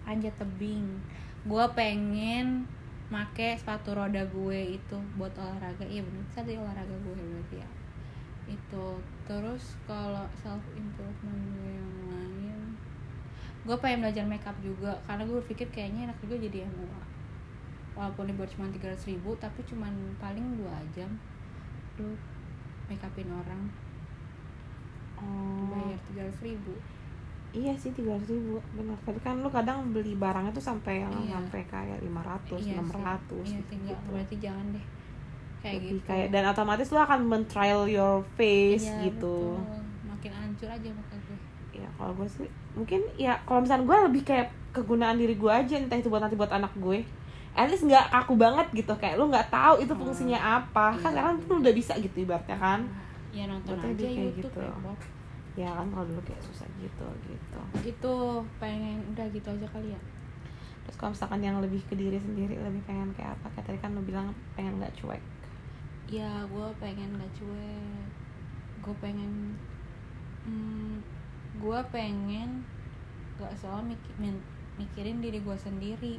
panjat 0.04 0.34
tebing. 0.38 1.00
Gue 1.46 1.64
pengen 1.74 2.68
make 3.12 3.60
sepatu 3.60 3.92
roda 3.92 4.24
gue 4.24 4.80
itu 4.80 4.96
buat 5.20 5.36
olahraga. 5.36 5.84
Iya 5.84 6.00
bener. 6.00 6.24
Bisa 6.32 6.40
di 6.48 6.56
olahraga 6.56 6.96
gue 6.96 7.12
berarti 7.12 7.56
ya. 7.60 7.68
Itu. 8.48 8.96
Terus 9.28 9.76
kalau 9.84 10.24
self 10.40 10.64
improvement 10.72 11.40
gue 11.52 11.70
yang 11.76 11.92
lain 12.08 12.60
gue 13.62 13.76
pengen 13.78 14.08
belajar 14.08 14.24
makeup 14.24 14.56
juga. 14.64 14.96
Karena 15.04 15.28
gue 15.28 15.40
pikir 15.44 15.68
kayaknya 15.68 16.08
enak 16.08 16.18
juga 16.24 16.40
jadi 16.40 16.64
MUA 16.66 17.02
walaupun 17.92 18.24
dibuat 18.24 18.48
cuma 18.48 18.72
300 18.72 18.96
ribu 19.12 19.36
tapi 19.36 19.60
cuma 19.68 19.92
paling 20.16 20.56
dua 20.56 20.80
jam 20.96 21.12
lu 22.00 22.16
make 22.88 23.04
upin 23.04 23.28
orang. 23.28 23.68
Oh. 25.22 25.70
bayar 25.70 26.00
300 26.34 26.48
ribu 26.50 26.74
Iya 27.52 27.72
sih 27.76 27.92
tiga 27.92 28.16
ribu 28.18 28.56
benar. 28.72 28.96
Tapi 29.02 29.20
kan 29.20 29.36
lu 29.38 29.48
kadang 29.48 29.92
beli 29.92 30.16
barangnya 30.16 30.50
tuh 30.50 30.64
sampai 30.64 31.04
yang 31.04 31.12
Iya. 31.12 31.36
sampai 31.36 31.60
kayak 31.66 31.98
lima 32.00 32.20
ratus, 32.20 32.58
Iya 32.58 32.80
enam 32.80 32.88
ratus. 32.90 33.46
iya 33.46 33.60
enggak 33.70 33.98
berarti 34.08 34.36
jangan 34.38 34.66
deh 34.72 34.84
kayak 35.60 35.74
Lebih 35.78 35.90
gitu 35.94 36.08
kayak 36.08 36.28
dan 36.28 36.44
otomatis 36.44 36.88
lu 36.88 36.98
akan 36.98 37.20
men-trial 37.22 37.82
your 37.86 38.24
face 38.34 38.82
Iya, 38.82 39.06
gitu. 39.06 39.38
betul. 39.54 39.78
makin 40.02 40.32
hancur 40.32 40.68
aja 40.68 40.88
muka 40.90 41.14
gue 41.20 41.38
Ya 41.72 41.88
kalau 41.92 42.12
gue 42.12 42.26
sih 42.26 42.44
mungkin 42.72 43.00
ya 43.16 43.32
kalau 43.42 43.60
misalnya 43.60 43.84
gue 43.84 43.98
lebih 44.06 44.22
kayak 44.22 44.48
kegunaan 44.70 45.16
diri 45.16 45.34
gue 45.34 45.48
aja 45.48 45.74
entah 45.74 45.94
itu 45.94 46.08
buat 46.08 46.20
nanti 46.20 46.34
buat 46.34 46.50
anak 46.50 46.72
gue. 46.74 47.04
At 47.52 47.68
least 47.68 47.84
nggak 47.84 48.08
kaku 48.08 48.34
banget 48.34 48.64
gitu 48.72 48.92
kayak 48.94 49.14
lu 49.14 49.28
nggak 49.28 49.48
tahu 49.48 49.76
itu 49.78 49.92
fungsinya 49.92 50.40
apa. 50.58 50.92
Kan 50.94 51.12
Iya, 51.12 51.20
sekarang 51.20 51.34
tuh 51.42 51.56
udah 51.58 51.72
bisa 51.72 51.92
gitu 51.96 52.16
ibaratnya 52.18 52.56
kan. 52.56 52.80
ya 53.30 53.44
nonton 53.46 53.72
Berarti 53.74 54.04
aja 54.04 54.08
YouTube 54.08 54.52
gitu. 54.52 54.60
ya. 54.60 54.72
Ya 55.56 55.68
kan 55.76 55.92
kalau 55.92 56.08
dulu 56.08 56.20
kayak 56.24 56.40
susah 56.48 56.64
gitu 56.80 57.06
gitu. 57.28 57.60
itu 57.82 58.14
pengen 58.62 59.02
udah 59.12 59.26
gitu 59.34 59.48
aja 59.50 59.66
kali 59.74 59.88
ya 59.94 60.00
Terus 60.84 60.96
kalau 60.98 61.10
misalkan 61.14 61.40
yang 61.46 61.56
lebih 61.62 61.82
ke 61.86 61.94
diri 61.94 62.18
sendiri 62.18 62.58
lebih 62.58 62.82
pengen 62.86 63.14
kayak 63.14 63.38
apa? 63.38 63.46
Kayak 63.54 63.66
tadi 63.70 63.78
kan 63.82 63.90
lu 63.94 64.02
bilang 64.02 64.34
pengen 64.58 64.78
nggak 64.82 64.94
cuek. 64.98 65.22
ya 66.10 66.44
gue 66.44 66.68
pengen 66.82 67.16
gak 67.16 67.32
cuek 67.40 68.04
gue 68.82 68.94
pengen 69.00 69.32
hmm, 70.44 70.98
gue 71.56 71.78
pengen 71.94 72.48
gak 73.40 73.54
min- 74.20 74.44
mikirin 74.80 75.18
diri 75.22 75.38
gue 75.40 75.56
sendiri 75.56 76.14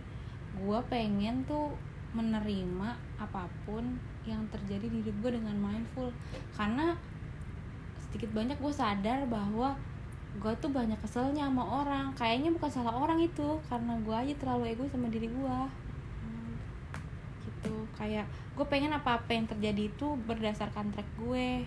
gue 0.54 0.80
pengen 0.90 1.44
tuh 1.50 1.78
menerima 2.14 2.90
apa 3.18 3.50
pun 3.66 3.98
yang 4.24 4.46
terjadi 4.54 4.86
di 4.88 4.98
hidup 5.04 5.16
gue 5.26 5.32
dengan 5.42 5.58
mindful 5.60 6.14
karena 6.56 6.96
sedikit 8.14 8.30
banyak 8.30 8.62
gue 8.62 8.70
sadar 8.70 9.26
bahwa 9.26 9.74
gue 10.38 10.54
tuh 10.62 10.70
banyak 10.70 11.02
keselnya 11.02 11.50
sama 11.50 11.66
orang. 11.66 12.14
Kayaknya 12.14 12.54
bukan 12.54 12.70
salah 12.70 12.94
orang 12.94 13.18
itu 13.18 13.58
karena 13.66 13.98
gue 14.06 14.14
aja 14.14 14.34
terlalu 14.38 14.78
egois 14.78 14.94
sama 14.94 15.10
diri 15.10 15.34
gue 15.34 15.58
gitu. 17.50 17.74
Kayak 17.98 18.30
gue 18.54 18.66
pengen 18.70 18.94
apa 18.94 19.18
apa 19.18 19.34
yang 19.34 19.50
terjadi 19.50 19.90
itu 19.90 20.14
berdasarkan 20.30 20.94
track 20.94 21.10
gue 21.18 21.66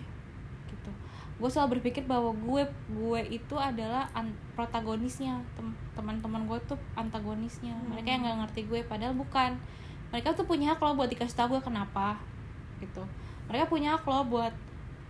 gitu. 0.71 0.91
Gue 1.35 1.49
selalu 1.51 1.83
berpikir 1.83 2.07
bahwa 2.07 2.31
gue 2.31 2.63
gue 2.95 3.21
itu 3.27 3.55
adalah 3.59 4.07
protagonisnya. 4.55 5.43
Tem- 5.59 5.75
teman-teman 5.99 6.47
gue 6.47 6.59
tuh 6.63 6.79
antagonisnya. 6.95 7.75
Mereka 7.91 8.07
yang 8.07 8.23
nggak 8.23 8.39
ngerti 8.47 8.61
gue 8.71 8.87
padahal 8.87 9.11
bukan. 9.19 9.59
Mereka 10.15 10.39
tuh 10.39 10.47
punya 10.47 10.71
hak 10.71 10.79
loh 10.79 10.95
buat 10.95 11.11
dikasih 11.11 11.35
tahu 11.35 11.59
gue 11.59 11.61
kenapa 11.67 12.15
gitu. 12.79 13.03
Mereka 13.51 13.67
punya 13.67 13.99
hak 13.99 14.07
loh 14.07 14.23
buat 14.23 14.55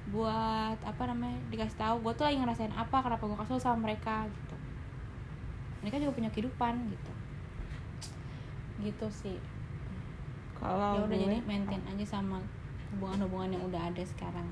buat 0.07 0.79
apa 0.87 1.03
namanya 1.03 1.35
dikasih 1.51 1.75
tahu 1.75 1.95
gue 1.99 2.13
tuh 2.15 2.23
lagi 2.23 2.39
ngerasain 2.39 2.71
apa 2.71 3.03
kenapa 3.03 3.23
gue 3.27 3.37
kesel 3.43 3.59
sama 3.59 3.91
mereka 3.91 4.23
gitu. 4.27 4.55
Mereka 5.83 5.99
juga 5.99 6.13
punya 6.15 6.29
kehidupan 6.31 6.73
gitu. 6.91 7.11
Gitu 8.87 9.07
sih. 9.11 9.37
Kalau 10.57 10.95
ya 10.95 11.01
udah 11.05 11.17
gue, 11.17 11.23
jadi 11.27 11.37
maintain 11.43 11.83
aja 11.83 12.05
sama 12.17 12.39
hubungan-hubungan 12.95 13.59
yang 13.59 13.63
udah 13.67 13.81
ada 13.91 14.03
sekarang. 14.07 14.47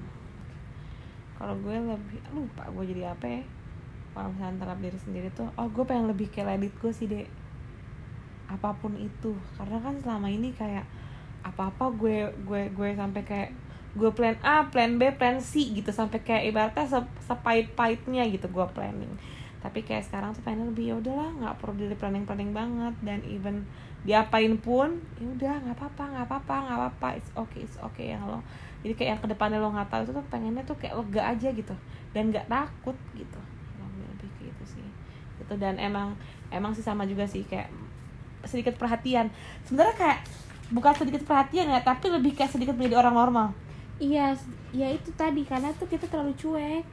Kalau 1.40 1.56
gue 1.64 1.76
lebih 1.76 2.20
lupa 2.36 2.68
gue 2.68 2.84
jadi 2.92 3.16
apa 3.16 3.26
ya. 3.26 3.42
Kalau 4.16 4.32
misalnya 4.32 4.64
terhadap 4.64 4.80
diri 4.80 5.00
sendiri 5.00 5.28
tuh 5.36 5.48
oh 5.56 5.68
gue 5.72 5.84
pengen 5.88 6.12
lebih 6.12 6.28
kayak 6.32 6.56
ledit 6.56 6.76
gue 6.84 6.92
sih 6.92 7.08
dek. 7.08 7.28
Apa 8.52 8.76
pun 8.76 9.00
itu. 9.00 9.32
Karena 9.56 9.80
kan 9.80 9.96
selama 10.04 10.28
ini 10.28 10.52
kayak 10.52 10.84
apa 11.48 11.72
apa 11.72 11.86
gue 11.96 12.28
gue 12.44 12.62
gue 12.76 12.90
sampai 12.98 13.24
kayak 13.24 13.52
gue 13.96 14.12
plan 14.12 14.36
A 14.44 14.68
plan 14.68 15.00
B 15.00 15.08
plan 15.16 15.40
C 15.40 15.72
gitu 15.72 15.88
sampai 15.96 16.20
kayak 16.20 16.52
ibaratnya 16.52 16.84
se 16.84 17.00
sepait-paitnya 17.32 18.28
gitu 18.28 18.52
gue 18.52 18.66
planning. 18.76 19.12
Tapi 19.64 19.82
kayak 19.82 20.06
sekarang 20.12 20.36
tuh 20.36 20.44
pengen 20.46 20.70
lebih 20.70 20.94
ya 20.94 20.96
udahlah 21.00 21.32
nggak 21.42 21.56
perlu 21.64 21.88
di 21.88 21.96
planning 21.96 22.28
planning 22.28 22.52
banget. 22.52 22.94
Dan 23.02 23.24
even 23.24 23.64
diapain 24.04 24.60
pun 24.60 25.00
ya 25.18 25.26
udah 25.26 25.56
nggak 25.64 25.78
apa-apa 25.80 26.04
nggak 26.12 26.26
apa-apa 26.28 26.56
nggak 26.68 26.78
apa-apa. 26.78 27.08
It's 27.18 27.32
okay 27.34 27.62
it's 27.64 27.80
okay 27.80 28.14
yang 28.14 28.28
lo 28.28 28.44
jadi 28.86 28.94
kayak 28.94 29.10
yang 29.18 29.22
ke 29.26 29.28
depannya 29.34 29.58
lo 29.58 29.74
nggak 29.74 29.90
tahu 29.90 30.02
itu 30.06 30.12
tuh 30.14 30.26
pengennya 30.30 30.62
tuh 30.68 30.78
kayak 30.78 30.94
lega 31.00 31.22
aja 31.32 31.50
gitu. 31.56 31.76
Dan 32.12 32.36
nggak 32.36 32.52
takut 32.52 32.98
gitu. 33.16 33.40
Kurang 33.80 33.96
lebih 33.96 34.30
kayak 34.38 34.54
gitu 34.54 34.64
sih. 34.78 34.88
Gitu 35.40 35.54
dan 35.56 35.80
emang 35.80 36.20
emang 36.52 36.76
sih 36.76 36.84
sama 36.84 37.08
juga 37.08 37.26
sih 37.26 37.48
kayak 37.48 37.72
sedikit 38.44 38.76
perhatian. 38.76 39.32
Sebenarnya 39.66 39.96
kayak 39.98 40.20
bukan 40.70 40.94
sedikit 40.98 41.24
perhatian 41.24 41.72
ya 41.72 41.80
tapi 41.80 42.10
lebih 42.10 42.34
kayak 42.34 42.52
sedikit 42.54 42.74
menjadi 42.74 42.98
orang 42.98 43.16
normal 43.16 43.48
iya 43.96 44.36
ya 44.76 44.88
itu 44.92 45.10
tadi 45.16 45.48
karena 45.48 45.72
tuh 45.76 45.88
kita 45.88 46.06
terlalu 46.12 46.36
cuek. 46.36 46.84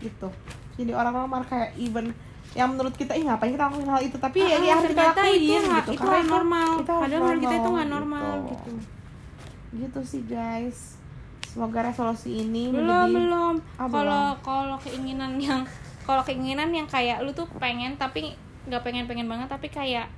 Gitu. 0.00 0.28
Jadi 0.76 0.90
orang 0.92 1.14
normal 1.24 1.42
kayak 1.48 1.72
even 1.80 2.12
yang 2.54 2.70
menurut 2.70 2.94
kita 2.94 3.18
ih 3.18 3.26
ngapain 3.26 3.50
kita 3.50 3.66
lakuin 3.66 3.88
hal 3.90 4.02
itu? 4.04 4.16
Tapi 4.20 4.38
Ah, 4.44 4.46
ya, 4.46 4.56
ya 4.62 4.74
harus 4.78 4.90
kita 4.92 5.02
lakuin 5.10 5.40
itu 5.40 5.54
gitu 5.58 5.90
itu 5.96 6.04
Karena 6.04 6.22
normal. 6.28 6.68
kita 6.82 6.92
Padahal 7.00 7.36
kita 7.40 7.54
itu 7.56 7.68
nggak 7.72 7.88
normal, 7.90 8.32
gitu. 8.50 8.72
gitu. 9.74 9.98
Sih 10.06 10.22
guys. 10.28 10.78
Semoga 11.48 11.86
resolusi 11.86 12.42
ini 12.42 12.74
belum 12.74 12.82
menjadi 12.82 13.14
belum. 13.14 13.54
Ah, 13.78 13.86
kalau 13.86 14.24
kalau 14.42 14.76
keinginan 14.82 15.38
yang 15.38 15.62
kalau 16.02 16.22
keinginan 16.26 16.68
yang 16.74 16.86
kayak 16.90 17.22
lu 17.22 17.30
tuh 17.30 17.46
pengen 17.62 17.94
tapi 17.94 18.34
nggak 18.66 18.82
pengen 18.82 19.06
pengen 19.06 19.30
banget 19.30 19.48
tapi 19.48 19.70
kayak 19.70 20.10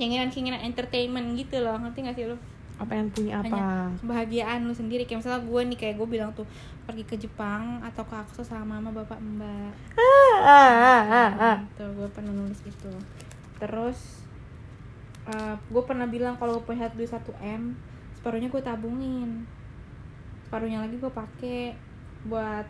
keinginan 0.00 0.32
keinginan 0.32 0.64
entertainment 0.64 1.36
gitu 1.36 1.60
loh. 1.60 1.76
Ngerti 1.76 1.98
gak 2.02 2.16
sih 2.16 2.26
lu 2.28 2.36
apa 2.78 2.92
yang 2.94 3.10
punya 3.10 3.42
apa? 3.42 3.50
Hanya 3.50 3.68
kebahagiaan 3.98 4.58
lu 4.70 4.74
sendiri. 4.74 5.02
Kayak 5.02 5.26
misalnya 5.26 5.42
gue 5.42 5.60
nih 5.74 5.78
kayak 5.78 5.94
gue 5.98 6.08
bilang 6.08 6.30
tuh 6.30 6.46
pergi 6.86 7.04
ke 7.04 7.16
Jepang 7.18 7.82
atau 7.82 8.06
ke 8.06 8.14
Akso 8.14 8.46
sama 8.46 8.78
mama 8.78 8.94
bapak 8.94 9.18
mbak. 9.18 9.74
Ah, 9.98 10.38
ah, 10.38 10.72
ah, 10.72 11.04
ah, 11.04 11.30
ah. 11.36 11.56
tuh 11.76 11.90
gue 11.92 12.08
pernah 12.14 12.32
nulis 12.32 12.62
itu 12.64 12.92
terus 13.58 14.22
gue 15.68 15.82
pernah 15.84 16.08
bilang 16.08 16.40
kalau 16.40 16.56
gue 16.56 16.72
punya 16.72 16.88
duit 16.94 17.10
1 17.10 17.20
m 17.42 17.76
separuhnya 18.16 18.48
gue 18.48 18.62
tabungin. 18.62 19.44
Separuhnya 20.46 20.80
lagi 20.86 20.96
gue 20.96 21.12
pakai 21.12 21.76
buat 22.24 22.64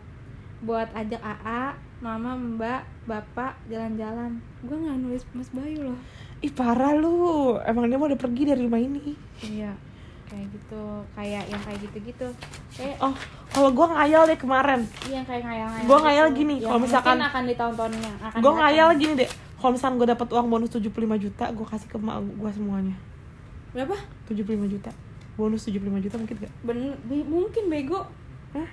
buat 0.59 0.91
ajak 0.91 1.23
AA 1.23 1.79
mama 2.03 2.35
mbak 2.35 2.83
bapak 3.07 3.55
jalan-jalan. 3.71 4.41
Gue 4.65 4.75
nggak 4.75 4.99
nulis 4.99 5.23
mas 5.31 5.47
Bayu 5.55 5.93
loh. 5.93 5.99
Ih 6.43 6.51
parah 6.51 6.91
lu. 6.97 7.55
Emang 7.63 7.87
dia 7.87 7.95
mau 7.95 8.11
udah 8.11 8.19
pergi 8.19 8.51
dari 8.51 8.67
rumah 8.67 8.83
ini. 8.83 9.15
Iya 9.39 9.88
kayak 10.29 10.47
gitu 10.47 10.81
kayak 11.11 11.43
yang 11.45 11.57
kayak 11.59 11.79
gitu-gitu. 11.81 12.27
Kayak 12.71 12.97
oh 12.99 13.15
kalau 13.49 13.69
gua 13.71 13.87
ngayal 13.91 14.23
deh 14.23 14.37
kemarin. 14.37 14.81
Yang 15.05 15.25
kayak 15.25 15.43
ngayal-ngayal 15.43 15.85
Gua 15.85 15.97
ngayal 15.99 16.27
gitu. 16.27 16.37
gini, 16.37 16.55
Yang 16.55 16.63
kalau 16.63 16.79
misalkan- 16.79 17.19
akan 17.19 17.43
di 17.43 17.55
tahun-tahunnya 17.55 18.11
akan 18.21 18.39
gue 18.39 18.53
ngayal 18.55 18.89
gini 18.95 19.13
deh. 19.17 19.29
Kalau 19.59 19.71
misalkan 19.73 19.95
gue 19.97 20.07
dapat 20.07 20.27
uang 20.29 20.47
bonus 20.47 20.69
75 20.71 20.87
juta 21.17 21.45
gue 21.49 21.65
kasih 21.65 21.87
ke 21.87 21.97
emak 21.97 22.17
gue 22.23 22.51
semuanya. 22.53 22.95
Berapa? 23.69 23.97
75 24.25 24.65
juta. 24.67 24.91
Bonus 25.35 25.61
75 25.63 25.99
juta 25.99 26.15
mungkin 26.15 26.35
gak 26.37 26.53
bener 26.61 26.93
be- 27.03 27.27
mungkin 27.27 27.63
bego. 27.67 28.01
Hah? 28.51 28.69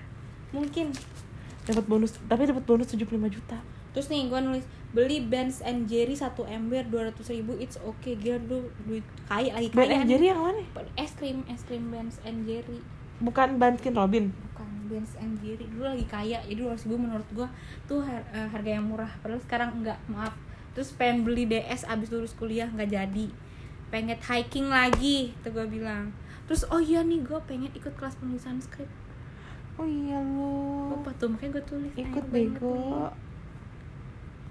mungkin. 0.50 0.92
Dapat 1.64 1.84
bonus 1.84 2.14
tapi 2.22 2.44
dapat 2.44 2.62
bonus 2.62 2.86
75 2.88 3.02
juta. 3.28 3.58
Terus 3.90 4.06
nih 4.06 4.28
gue 4.28 4.38
nulis 4.38 4.64
beli 4.88 5.18
Benz 5.20 5.60
and 5.60 5.86
Jerry 5.86 6.12
1 6.12 6.22
ember 6.46 6.82
200 6.82 7.14
ribu 7.32 7.52
it's 7.54 7.76
okay 7.76 8.14
gila 8.14 8.38
lu 8.40 8.58
duit 8.82 9.04
kaya 9.24 9.52
lagi 9.52 9.68
Ben 9.68 9.84
kaya 9.84 9.94
and 9.94 10.02
nih. 10.02 10.10
Jerry 10.10 10.26
yang 10.26 10.40
mana? 10.40 10.62
Es 10.94 11.12
krim 11.12 11.42
es 11.46 11.62
krim 11.62 11.88
Benz 11.88 12.18
and 12.22 12.44
Jerry. 12.44 12.80
Bukan 13.16 13.56
Baskin 13.56 13.92
Robin. 13.92 14.28
Bukan 14.28 14.68
Benz 14.86 15.16
and 15.16 15.36
Jerry. 15.38 15.64
Dulu 15.66 15.84
lagi 15.86 16.06
kaya 16.06 16.38
jadi 16.42 16.62
200 16.62 16.84
ribu 16.84 16.96
menurut 16.98 17.28
gue 17.30 17.48
tuh 17.84 18.00
har- 18.00 18.28
eh, 18.30 18.46
harga 18.46 18.70
yang 18.70 18.86
murah. 18.86 19.10
Padahal 19.18 19.40
sekarang 19.40 19.70
enggak 19.74 19.98
maaf. 20.06 20.36
Terus 20.72 20.92
pengen 20.92 21.24
beli 21.24 21.44
DS 21.44 21.84
abis 21.84 22.08
lulus 22.08 22.32
kuliah 22.32 22.66
nggak 22.66 22.88
jadi. 22.88 23.26
Pengen 23.86 24.16
hiking 24.16 24.68
lagi 24.68 25.32
tuh 25.40 25.50
gue 25.50 25.66
bilang. 25.66 26.12
Terus 26.44 26.62
oh 26.66 26.78
iya 26.78 27.00
nih 27.00 27.20
gue 27.20 27.38
pengen 27.44 27.72
ikut 27.72 27.92
kelas 27.92 28.16
penulisan 28.16 28.60
skrip. 28.60 28.88
Oh 29.76 29.84
iya 29.84 30.20
lu. 30.20 30.94
Apa 30.94 31.12
tuh 31.16 31.28
makanya 31.28 31.58
gue 31.58 31.64
tulis. 31.66 31.92
Ikut 31.94 32.24
bego 32.28 33.10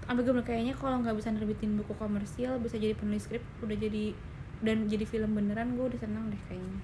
sampai 0.06 0.22
gue 0.22 0.34
bilang 0.38 0.46
kayaknya 0.46 0.74
kalau 0.78 1.02
nggak 1.02 1.18
bisa 1.18 1.34
nerbitin 1.34 1.82
buku 1.82 1.94
komersil 1.98 2.62
bisa 2.62 2.78
jadi 2.78 2.94
penulis 2.94 3.26
skrip 3.26 3.42
udah 3.66 3.74
jadi 3.74 4.14
dan 4.62 4.86
jadi 4.88 5.04
film 5.04 5.34
beneran 5.36 5.76
gue 5.76 5.86
udah 5.94 6.00
seneng 6.00 6.32
deh 6.32 6.42
kayaknya. 6.48 6.80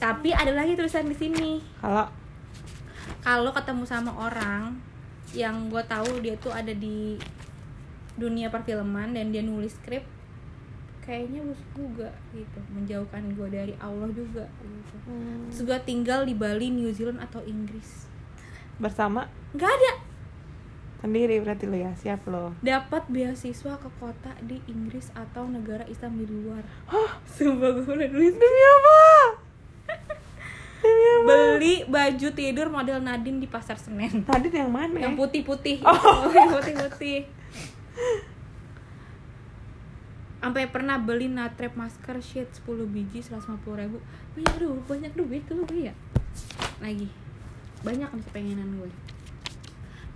Tapi 0.00 0.28
ada 0.32 0.52
lagi 0.52 0.76
tulisan 0.76 1.08
di 1.08 1.16
sini. 1.16 1.60
Kalau 1.80 2.06
kalau 3.20 3.50
ketemu 3.50 3.84
sama 3.84 4.12
orang 4.14 4.78
yang 5.32 5.68
gue 5.68 5.82
tahu 5.88 6.22
dia 6.22 6.36
tuh 6.38 6.52
ada 6.52 6.72
di 6.72 7.16
dunia 8.16 8.52
perfilman 8.52 9.16
dan 9.16 9.32
dia 9.32 9.40
nulis 9.40 9.72
skrip 9.80 10.04
kayaknya 11.02 11.42
busuk 11.42 11.68
juga 11.74 12.10
gitu. 12.30 12.60
Menjauhkan 12.70 13.34
gue 13.34 13.48
dari 13.50 13.74
Allah 13.82 14.08
juga 14.14 14.46
gitu. 14.62 14.96
Hmm, 15.08 15.50
terus 15.50 15.60
gue 15.66 15.78
tinggal 15.82 16.22
di 16.22 16.34
Bali 16.36 16.70
New 16.70 16.92
Zealand 16.94 17.18
atau 17.18 17.42
Inggris. 17.42 18.06
Bersama? 18.78 19.26
Nggak 19.52 19.72
ada 19.72 19.92
sendiri 21.02 21.42
berarti 21.42 21.66
lo 21.66 21.74
ya? 21.74 21.90
Siap 21.98 22.30
lo 22.30 22.54
dapat 22.62 23.02
beasiswa 23.10 23.74
ke 23.82 23.90
kota 23.98 24.32
di 24.46 24.62
Inggris 24.70 25.10
atau 25.18 25.50
negara 25.50 25.82
Islam 25.90 26.22
di 26.22 26.26
luar. 26.30 26.62
Hah? 26.86 27.18
sumpah 27.26 27.74
gue 27.74 27.82
udah 27.82 28.08
nulis. 28.08 28.34
Demi 28.38 28.62
apa? 28.62 28.98
Demi 30.78 31.04
apa? 31.10 31.34
Beli 31.58 31.74
baju 31.90 32.28
tidur 32.30 32.66
model 32.70 33.02
Nadine 33.02 33.42
di 33.42 33.50
pasar 33.50 33.74
Senen. 33.74 34.22
Tadi 34.22 34.46
yang 34.54 34.70
mana? 34.70 35.02
Yang 35.02 35.18
putih-putih. 35.18 35.82
Oh. 35.82 36.30
yang 36.30 36.54
putih-putih 36.54 37.26
sampai 40.42 40.66
pernah 40.66 40.98
beli 40.98 41.30
natrep 41.30 41.70
masker 41.78 42.18
sheet 42.18 42.50
10 42.66 42.90
biji 42.90 43.22
150 43.22 43.62
ribu. 43.78 44.02
Banyak 44.34 44.54
duit 44.58 44.82
banyak 44.90 45.12
duit 45.14 45.42
tuh 45.46 45.62
gue 45.62 45.86
ya? 45.86 45.94
Lagi. 46.82 47.06
Banyak 47.86 48.10
nih 48.10 48.26
pengenan 48.34 48.70
gue 48.82 48.90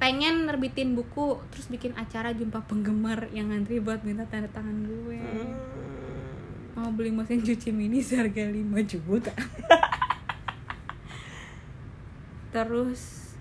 pengen 0.06 0.46
nerbitin 0.46 0.94
buku 0.94 1.34
terus 1.50 1.66
bikin 1.66 1.90
acara 1.98 2.30
jumpa 2.30 2.62
penggemar 2.70 3.26
yang 3.34 3.50
ngantri 3.50 3.82
buat 3.82 4.06
minta 4.06 4.22
tanda 4.30 4.46
tangan 4.54 4.86
gue. 4.86 5.18
Hmm. 5.18 5.58
mau 6.78 6.94
beli 6.94 7.10
mesin 7.10 7.42
cuci 7.42 7.74
mini 7.74 7.98
seharga 7.98 8.46
5 8.46 8.70
juta. 8.86 9.34
Terus 12.54 13.34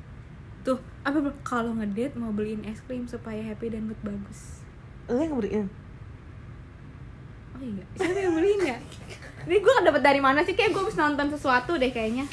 tuh 0.65 0.81
apa 1.05 1.21
kalau 1.45 1.77
ngedate 1.77 2.17
mau 2.17 2.33
beliin 2.33 2.65
es 2.65 2.81
krim 2.81 3.05
supaya 3.05 3.45
happy 3.45 3.69
dan 3.69 3.85
mood 3.85 4.01
bagus. 4.01 4.65
Lo 5.05 5.21
yang 5.21 5.37
beliin? 5.37 5.69
Oh 7.53 7.61
iya 7.61 7.85
siapa 7.93 8.19
yang 8.25 8.33
beliin 8.33 8.73
ya? 8.73 8.77
Ini 9.45 9.61
gue 9.61 9.73
dapet 9.85 10.01
dari 10.01 10.17
mana 10.17 10.41
sih? 10.41 10.57
Kayak 10.57 10.73
gue 10.73 10.81
habis 10.81 10.97
nonton 10.97 11.29
sesuatu 11.29 11.77
deh 11.77 11.93
kayaknya 11.93 12.25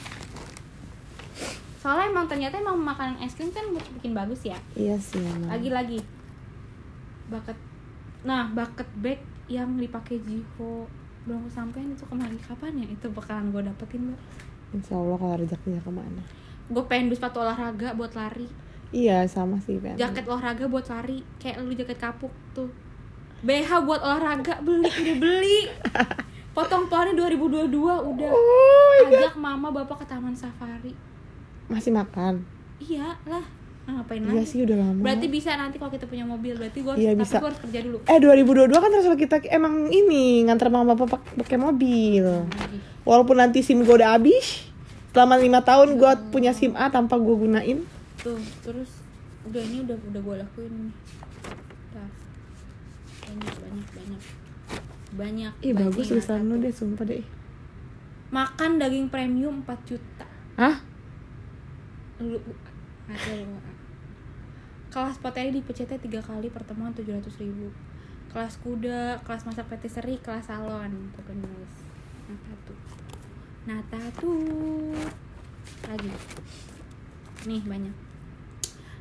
soalnya 1.83 2.15
emang 2.15 2.31
ternyata 2.31 2.63
emang 2.63 2.79
makanan 2.79 3.19
es 3.27 3.35
krim 3.35 3.51
kan 3.51 3.67
buat 3.75 3.83
bikin 3.99 4.15
bagus 4.15 4.47
ya? 4.47 4.55
Iya 4.79 4.95
sih 5.03 5.19
emang. 5.19 5.51
Lagi-lagi 5.51 5.99
bucket 7.27 7.59
nah 8.23 8.47
bucket 8.55 8.87
bag 9.03 9.19
yang 9.51 9.75
dipakai 9.75 10.23
Jiho 10.23 10.87
belum 11.27 11.51
kesampaian 11.51 11.91
itu 11.91 12.07
kemarin 12.07 12.39
kapan 12.39 12.79
ya? 12.79 12.87
Itu 12.87 13.11
bakalan 13.11 13.51
gue 13.51 13.67
dapetin 13.67 14.15
mbak. 14.15 14.21
Insya 14.79 14.95
Allah 14.95 15.19
kalau 15.19 15.35
rezekinya 15.43 15.83
ke 15.83 15.91
mana. 15.91 16.23
Gue 16.71 16.87
pengen 16.87 17.11
beli 17.11 17.19
sepatu 17.19 17.43
olahraga 17.43 17.99
buat 17.99 18.15
lari. 18.15 18.47
Iya 18.95 19.27
sama 19.27 19.59
sih 19.59 19.83
Ben 19.83 19.99
jaket 19.99 20.23
olahraga 20.31 20.71
buat 20.71 20.87
lari 20.87 21.27
kayak 21.43 21.67
lu 21.67 21.75
jaket 21.75 21.99
kapuk 21.99 22.31
tuh. 22.55 22.71
BH 23.43 23.83
buat 23.83 23.99
olahraga 23.99 24.63
beli 24.63 24.87
udah 24.87 25.17
beli. 25.19 25.59
Potong 26.55 26.87
pohonnya 26.87 27.17
2022 27.17 27.75
udah. 27.75 28.31
Oh 28.31 28.93
God. 29.03 29.09
ajak 29.09 29.35
mama 29.41 29.73
bapak 29.73 30.05
ke 30.05 30.07
taman 30.07 30.37
safari 30.37 30.93
masih 31.67 31.91
makan 31.91 32.43
iya 32.79 33.15
lah 33.23 33.45
nah, 33.83 33.99
ngapain 33.99 34.21
iya 34.21 34.31
lagi 34.33 34.47
sih 34.49 34.61
udah 34.61 34.77
lama 34.77 35.01
berarti 35.01 35.27
bisa 35.27 35.51
nanti 35.53 35.77
kalau 35.77 35.91
kita 35.91 36.07
punya 36.07 36.23
mobil 36.23 36.55
berarti 36.55 36.79
gue 36.81 36.93
Iya, 36.95 37.13
tapi 37.13 37.21
bisa. 37.21 37.37
gue 37.37 37.49
harus 37.49 37.61
kerja 37.61 37.79
dulu 37.81 37.99
Eh 38.05 38.19
2022 38.19 38.71
kan 38.73 38.91
terus 38.91 39.07
kita 39.17 39.37
emang 39.49 39.75
ini 39.89 40.23
nganter 40.43 40.69
mama 40.69 40.93
bapak 40.93 41.09
pak- 41.13 41.27
pakai 41.37 41.59
mobil. 41.59 42.23
Lagi. 42.25 42.79
Walaupun 43.03 43.37
nanti 43.37 43.59
SIM 43.61 43.83
gue 43.83 43.91
udah 43.93 44.15
habis, 44.15 44.71
selama 45.11 45.35
lima 45.37 45.61
tahun 45.61 45.97
gue 45.97 46.11
punya 46.31 46.51
SIM 46.51 46.75
A 46.75 46.87
tanpa 46.89 47.17
gue 47.17 47.35
gunain. 47.37 47.83
tuh 48.17 48.39
terus 48.63 49.03
udah 49.43 49.59
ini 49.61 49.83
udah 49.83 49.97
udah 49.99 50.21
gue 50.21 50.35
lakuin 50.39 50.75
banyak 51.91 53.53
banyak 53.57 53.87
banyak 53.89 54.23
banyak 55.13 55.53
Ih 55.61 55.73
bagus 55.75 56.07
tulisan 56.07 56.47
lu 56.47 56.57
deh, 56.57 56.71
sumpah 56.71 57.03
deh. 57.03 57.25
makan 58.31 58.79
daging 58.79 59.09
premium 59.09 59.61
4 59.61 59.75
juta 59.85 60.25
Hah? 60.55 60.77
Lu 62.23 62.39
ada 63.11 63.33
lu 63.43 63.59
kelas 64.93 65.17
poteri 65.25 65.49
di 65.49 65.65
PCT 65.65 66.05
tiga 66.05 66.21
kali 66.21 66.53
pertemuan 66.53 66.93
700 66.93 67.25
ribu. 67.41 67.73
Kelas 68.29 68.61
kuda 68.61 69.25
kelas 69.25 69.49
masak 69.49 69.67
patisserie 69.73 70.21
kelas 70.21 70.53
salon. 70.53 70.93
Tuh 71.17 71.25
kan 71.25 71.37
nulis 71.41 71.75
nata 72.29 72.53
tuh. 72.69 72.79
Nata 73.65 74.01
tuh. 74.21 74.93
Lagi. 75.89 76.13
Nih 77.49 77.65
banyak. 77.65 77.97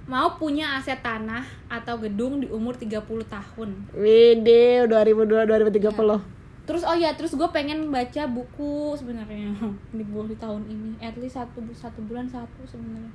Mau 0.10 0.36
punya 0.40 0.82
aset 0.82 0.98
tanah 1.04 1.46
atau 1.70 2.00
gedung 2.02 2.42
di 2.42 2.48
umur 2.50 2.74
30 2.74 3.06
tahun. 3.28 3.70
Wede 3.94 4.90
2002 4.90 5.46
2030. 5.46 6.41
Terus 6.72 6.88
oh 6.88 6.96
ya 6.96 7.12
terus 7.20 7.36
gue 7.36 7.50
pengen 7.52 7.92
baca 7.92 8.24
buku 8.32 8.96
sebenarnya. 8.96 9.52
Di 9.92 10.08
di 10.08 10.38
tahun 10.40 10.64
ini. 10.72 10.96
At 11.04 11.20
least 11.20 11.36
satu 11.36 11.60
satu 11.76 12.00
bulan 12.08 12.32
satu 12.32 12.64
sebenarnya. 12.64 13.12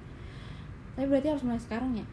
Tapi 0.93 1.09
berarti 1.09 1.33
harus 1.33 1.41
mulai 1.41 1.57
sekarang 1.57 1.97
ya? 1.97 2.05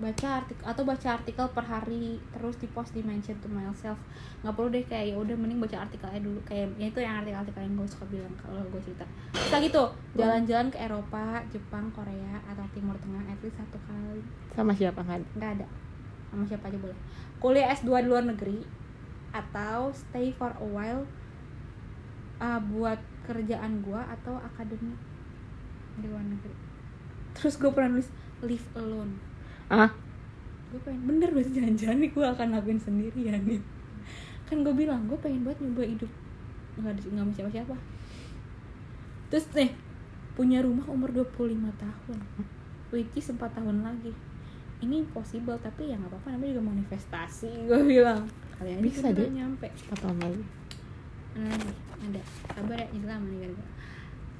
Baca 0.00 0.40
artikel 0.40 0.64
atau 0.64 0.82
baca 0.88 1.08
artikel 1.20 1.44
per 1.52 1.64
hari 1.68 2.16
terus 2.32 2.56
di 2.56 2.64
post 2.72 2.96
di 2.96 3.04
mention 3.04 3.36
to 3.44 3.52
myself. 3.52 4.00
Nggak 4.40 4.56
perlu 4.56 4.68
deh 4.72 4.84
kayak 4.88 5.12
ya 5.12 5.16
udah 5.20 5.36
mending 5.36 5.60
baca 5.60 5.84
artikelnya 5.84 6.24
dulu. 6.24 6.40
Kayak 6.48 6.72
ya 6.80 6.86
itu 6.88 7.00
yang 7.04 7.20
artikel-artikel 7.20 7.60
yang 7.60 7.74
gue 7.76 7.88
suka 7.92 8.04
bilang 8.08 8.34
kalau 8.40 8.64
gue 8.64 8.80
cerita. 8.80 9.04
Kita 9.36 9.56
gitu. 9.60 9.84
Jalan-jalan 10.16 10.72
ke 10.72 10.78
Eropa 10.80 11.44
Jepang 11.52 11.92
Korea 11.92 12.40
atau 12.48 12.64
Timur 12.72 12.96
Tengah 12.96 13.28
at 13.28 13.38
least 13.44 13.60
satu 13.60 13.76
kali. 13.84 14.24
Sama 14.56 14.72
siapa 14.72 15.04
kan 15.04 15.20
nggak 15.36 15.50
ada. 15.60 15.68
Sama 16.32 16.48
siapa 16.48 16.72
aja 16.72 16.80
boleh. 16.80 16.96
Kuliah 17.44 17.68
S2 17.76 17.92
di 18.00 18.08
luar 18.08 18.24
negeri 18.24 18.83
atau 19.34 19.90
stay 19.90 20.30
for 20.30 20.54
a 20.54 20.66
while 20.70 21.02
uh, 22.38 22.62
buat 22.62 23.02
kerjaan 23.26 23.82
gua 23.82 24.06
atau 24.06 24.38
akademik 24.38 24.96
di 25.98 26.06
luar 26.06 26.22
negeri. 26.22 26.54
Terus 27.34 27.58
gue 27.58 27.70
pernah 27.70 27.98
nulis 27.98 28.10
live 28.46 28.68
alone. 28.78 29.12
Ah 29.70 29.90
gue 30.74 30.82
pengen 30.82 31.06
bener 31.06 31.30
berarti 31.30 31.54
jangan-jangan 31.54 32.02
nih 32.02 32.10
gue 32.10 32.26
akan 32.26 32.48
lakuin 32.50 32.80
sendirian 32.82 33.42
nih. 33.46 33.62
Kan 34.50 34.66
gue 34.66 34.74
bilang 34.74 35.06
gue 35.06 35.18
pengen 35.18 35.46
buat 35.46 35.58
nyoba 35.58 35.86
hidup 35.86 36.10
nggak 36.74 36.90
ada 36.90 37.00
nggak 37.06 37.22
sama 37.22 37.32
siapa-siapa. 37.34 37.76
Terus 39.30 39.46
nih 39.54 39.70
punya 40.34 40.58
rumah 40.66 40.86
umur 40.90 41.14
25 41.14 41.70
tahun 41.78 42.18
which 42.90 43.14
is 43.14 43.30
4 43.30 43.38
tahun 43.38 43.86
lagi. 43.86 44.10
Ini 44.82 45.06
possible 45.14 45.56
tapi 45.62 45.90
ya 45.90 45.96
nggak 45.96 46.10
apa-apa 46.10 46.34
namanya 46.34 46.58
juga 46.58 46.64
manifestasi 46.74 47.70
gue 47.70 47.80
bilang 47.86 48.26
kalian 48.54 48.78
Bisa, 48.80 49.10
juga 49.10 49.26
Dek. 49.26 49.30
nyampe? 49.34 49.66
Tahun 49.90 50.18
lagi 50.18 50.44
Mana 51.34 51.50
lagi? 51.50 51.72
ada 52.04 52.20
sabar 52.46 52.76
ya 52.78 52.88
Islam 52.94 53.20
nih 53.26 53.38
gara-gara. 53.42 53.72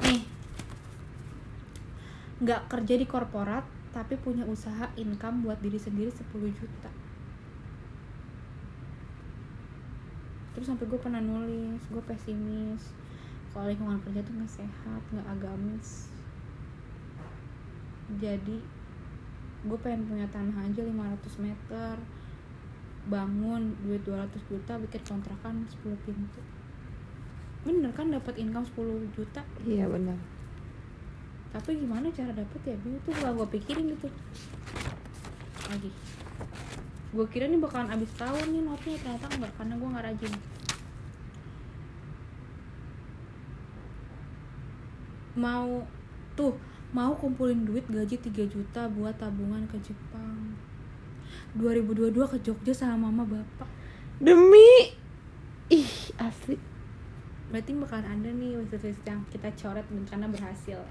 Nih. 0.07 0.23
Nggak 2.45 2.61
kerja 2.71 2.95
di 2.95 3.07
korporat 3.09 3.65
tapi 3.91 4.15
punya 4.19 4.43
usaha 4.47 4.91
income 4.95 5.47
buat 5.47 5.59
diri 5.63 5.79
sendiri 5.79 6.11
10 6.11 6.31
juta. 6.51 6.91
Terus 10.55 10.67
sampai 10.71 10.87
gue 10.87 10.99
pernah 10.99 11.23
nulis 11.23 11.83
gue 11.91 12.03
pesimis. 12.07 12.95
Kalau 13.51 13.67
lingkungan 13.71 13.99
kerja 14.03 14.23
tuh 14.23 14.35
nggak 14.35 14.53
sehat 14.53 15.03
nggak 15.11 15.27
agamis. 15.31 16.11
Jadi 18.19 18.59
gue 19.65 19.79
pengen 19.81 20.05
punya 20.07 20.27
tanah 20.31 20.69
aja 20.69 20.83
500 20.85 20.93
meter 21.43 21.95
bangun 23.09 23.77
duit 23.85 24.01
200 24.07 24.33
juta 24.49 24.73
bikin 24.81 25.03
kontrakan 25.05 25.65
10 25.85 26.05
pintu. 26.05 26.41
Bener 27.65 27.93
kan 27.93 28.13
dapat 28.13 28.37
income 28.41 28.65
10 28.65 29.17
juta? 29.17 29.41
Iya 29.65 29.89
benar 29.89 30.17
tapi 31.55 31.79
gimana 31.79 32.11
cara 32.11 32.35
dapet 32.35 32.61
ya? 32.67 32.75
Itu 32.75 33.15
gak 33.15 33.31
gue 33.39 33.47
pikirin 33.55 33.87
gitu. 33.95 34.11
Lagi. 35.71 35.91
Gue 37.15 37.27
kira 37.31 37.47
nih 37.47 37.63
bakalan 37.63 37.95
abis 37.95 38.11
tahun 38.19 38.51
nih 38.51 38.63
notnya 38.67 38.99
ternyata 38.99 39.27
enggak 39.39 39.53
karena 39.55 39.75
gue 39.79 39.89
nggak 39.95 40.07
rajin. 40.11 40.35
Mau 45.39 45.87
tuh 46.35 46.59
mau 46.91 47.15
kumpulin 47.15 47.63
duit 47.63 47.87
gaji 47.87 48.19
3 48.19 48.51
juta 48.51 48.91
buat 48.91 49.15
tabungan 49.15 49.63
ke 49.71 49.79
Jepang 49.79 50.59
2022 51.55 52.33
ke 52.35 52.39
Jogja 52.43 52.75
sama 52.75 53.07
mama 53.11 53.23
bapak. 53.23 53.71
Demi? 54.19 54.91
Ih 55.71 56.11
asli. 56.19 56.59
Berarti 57.55 57.71
bakalan 57.79 58.07
ada 58.19 58.31
nih 58.35 58.59
wishlist 58.59 59.03
yang 59.07 59.23
kita 59.31 59.47
coret 59.55 59.87
bencana 59.87 60.27
berhasil. 60.27 60.83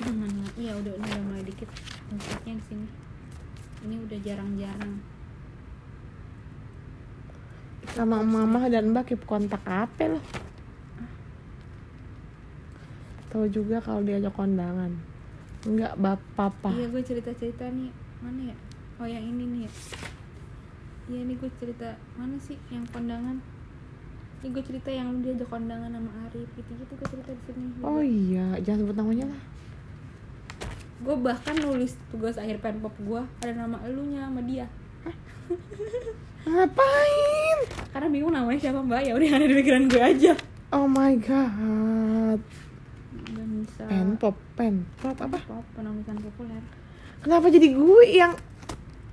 Mana 0.00 0.48
iya 0.56 0.72
udah 0.72 0.92
ini 0.96 1.06
udah 1.12 1.24
mulai 1.28 1.44
dikit 1.44 1.68
wishlistnya 2.08 2.56
di 2.56 2.64
sini. 2.64 2.86
Ini 3.84 3.96
udah 4.08 4.18
jarang-jarang. 4.24 4.92
Sama 7.92 8.24
mama 8.24 8.70
dan 8.72 8.96
mbak 8.96 9.12
keep 9.12 9.22
kontak 9.28 9.60
apa 9.68 10.16
loh 10.16 10.24
tahu 13.30 13.46
juga 13.46 13.78
kalau 13.78 14.02
diajak 14.02 14.34
kondangan. 14.34 14.90
Enggak 15.62 15.94
bapak 15.96 16.34
papa. 16.34 16.70
Iya 16.74 16.90
gue 16.90 17.02
cerita-cerita 17.06 17.70
nih 17.70 18.09
mana 18.20 18.52
ya? 18.52 18.56
Oh 19.00 19.08
yang 19.08 19.24
ini 19.24 19.44
nih. 19.48 19.62
Ya 19.64 19.70
iya 21.10 21.20
nih 21.24 21.36
gue 21.40 21.50
cerita. 21.56 21.96
Mana 22.20 22.36
sih 22.36 22.56
yang 22.68 22.84
kondangan? 22.92 23.40
Ini 24.40 24.48
gue 24.52 24.64
cerita 24.64 24.88
yang 24.92 25.12
lu 25.12 25.24
diajak 25.24 25.48
kondangan 25.48 25.88
sama 25.88 26.10
Arif. 26.28 26.48
Gitu 26.52 26.70
gitu 26.76 26.92
gue 26.94 27.08
cerita 27.08 27.30
di 27.32 27.42
sini. 27.48 27.64
Oh 27.80 28.04
iya. 28.04 28.60
Jangan 28.60 28.78
sebut 28.84 28.96
namanya 28.96 29.24
lah. 29.32 29.42
Gue 31.00 31.16
bahkan 31.16 31.56
nulis 31.56 31.96
tugas 32.12 32.36
akhir 32.36 32.60
penpop 32.60 32.92
gue 33.00 33.22
ada 33.40 33.52
nama 33.56 33.80
elunya 33.88 34.28
sama 34.28 34.44
dia. 34.44 34.68
Ngapain? 36.44 37.58
Karena 37.92 38.08
bingung 38.12 38.36
namanya 38.36 38.60
siapa 38.60 38.84
mbak. 38.84 39.08
Ya 39.08 39.12
udah 39.16 39.26
yang 39.26 39.38
ada 39.40 39.48
di 39.48 39.56
pikiran 39.56 39.88
gue 39.88 40.02
aja. 40.04 40.32
Oh 40.76 40.84
my 40.84 41.16
god. 41.24 42.40
Dan 43.32 43.48
bisa. 43.64 43.88
Pen 43.88 44.20
pop 44.20 44.36
pen 44.60 44.84
pop 45.00 45.16
apa? 45.16 45.40
Pop 45.48 45.64
penulisan 45.72 46.20
populer 46.20 46.60
kenapa 47.20 47.46
jadi 47.48 47.68
gue 47.70 48.04
yang 48.08 48.32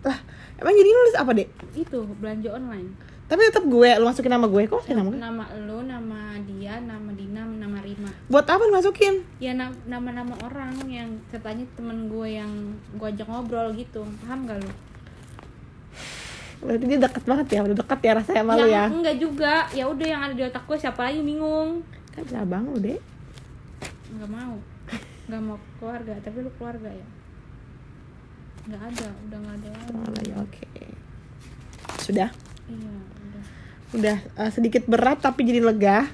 lah 0.04 0.18
emang 0.58 0.74
jadi 0.74 0.90
nulis 0.90 1.16
apa 1.16 1.32
dek? 1.36 1.50
Itu 1.76 2.08
belanja 2.18 2.50
online. 2.56 2.90
Tapi 3.28 3.44
tetap 3.44 3.68
gue 3.68 3.90
lu 4.00 4.08
masukin 4.08 4.32
nama 4.32 4.48
gue 4.48 4.64
kok 4.66 4.88
nama 4.88 5.12
gue? 5.12 5.20
Nama 5.20 5.44
lu 5.68 5.84
nama 5.84 6.20
dia 6.48 6.80
nama 6.80 7.12
Dina 7.12 7.44
nama 7.44 7.84
Rima. 7.84 8.08
Buat 8.32 8.48
apa 8.48 8.64
lu 8.64 8.72
masukin? 8.72 9.20
Ya 9.44 9.52
na- 9.52 9.76
nama-nama 9.84 10.32
orang 10.40 10.80
yang 10.88 11.20
katanya 11.28 11.68
temen 11.76 12.08
gue 12.08 12.28
yang 12.40 12.52
gue 12.96 13.08
ajak 13.12 13.28
ngobrol 13.28 13.76
gitu. 13.76 14.08
Paham 14.24 14.48
gak 14.48 14.64
lu? 14.64 14.72
Berarti 16.58 16.86
dia 16.88 17.00
deket 17.04 17.24
banget 17.28 17.48
ya 17.52 17.60
udah 17.68 17.78
deket 17.78 18.00
ya 18.00 18.12
rasanya 18.16 18.42
sama 18.42 18.54
lu 18.56 18.68
ya? 18.72 18.86
enggak 18.88 19.18
juga. 19.20 19.56
Ya 19.76 19.84
udah 19.92 20.08
yang 20.08 20.22
ada 20.24 20.34
di 20.34 20.44
otak 20.48 20.64
gue 20.64 20.78
siapa 20.80 21.12
lagi 21.12 21.20
bingung. 21.20 21.84
Kan 22.16 22.24
cabang 22.32 22.64
lu 22.72 22.80
dek. 22.80 23.04
Nggak 24.16 24.30
mau. 24.32 24.56
Nggak 25.28 25.42
mau 25.44 25.58
keluarga 25.84 26.16
tapi 26.24 26.48
lu 26.48 26.52
keluarga 26.56 26.88
ya 26.88 27.08
nggak 28.68 28.84
ada 28.84 29.08
udah 29.28 29.38
nggak 29.40 29.56
ada 29.64 29.70
lagi. 29.72 29.92
Oh, 29.96 30.24
iya, 30.28 30.36
oke. 30.44 30.52
Okay. 30.52 30.88
sudah? 32.04 32.30
Iya 32.68 32.92
udah. 33.00 33.44
Udah 33.96 34.18
uh, 34.36 34.52
sedikit 34.52 34.84
berat 34.92 35.24
tapi 35.24 35.48
jadi 35.48 35.64
lega. 35.64 36.12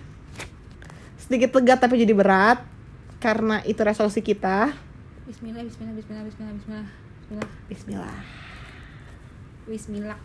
Sedikit 1.18 1.50
lega 1.58 1.82
tapi 1.82 1.98
jadi 1.98 2.14
berat 2.14 2.62
karena 3.18 3.66
itu 3.66 3.82
resolusi 3.82 4.22
kita. 4.22 4.70
Bismillah 5.26 5.66
Bismillah 5.66 5.94
Bismillah 5.98 6.24
Bismillah 6.30 6.58
Bismillah. 6.62 7.50
Bismillah. 7.66 8.18
Bismillah. 9.66 10.20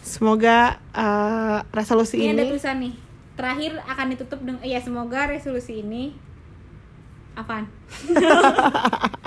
Semoga 0.00 0.78
uh, 0.94 1.60
resolusi 1.74 2.22
ini, 2.22 2.32
ini 2.32 2.38
ada 2.38 2.44
tulisan 2.54 2.76
nih. 2.78 2.94
Terakhir 3.34 3.72
akan 3.84 4.06
ditutup 4.14 4.40
dengan 4.40 4.62
ya 4.62 4.78
semoga 4.78 5.26
resolusi 5.26 5.82
ini 5.82 6.14
apaan? 7.34 7.66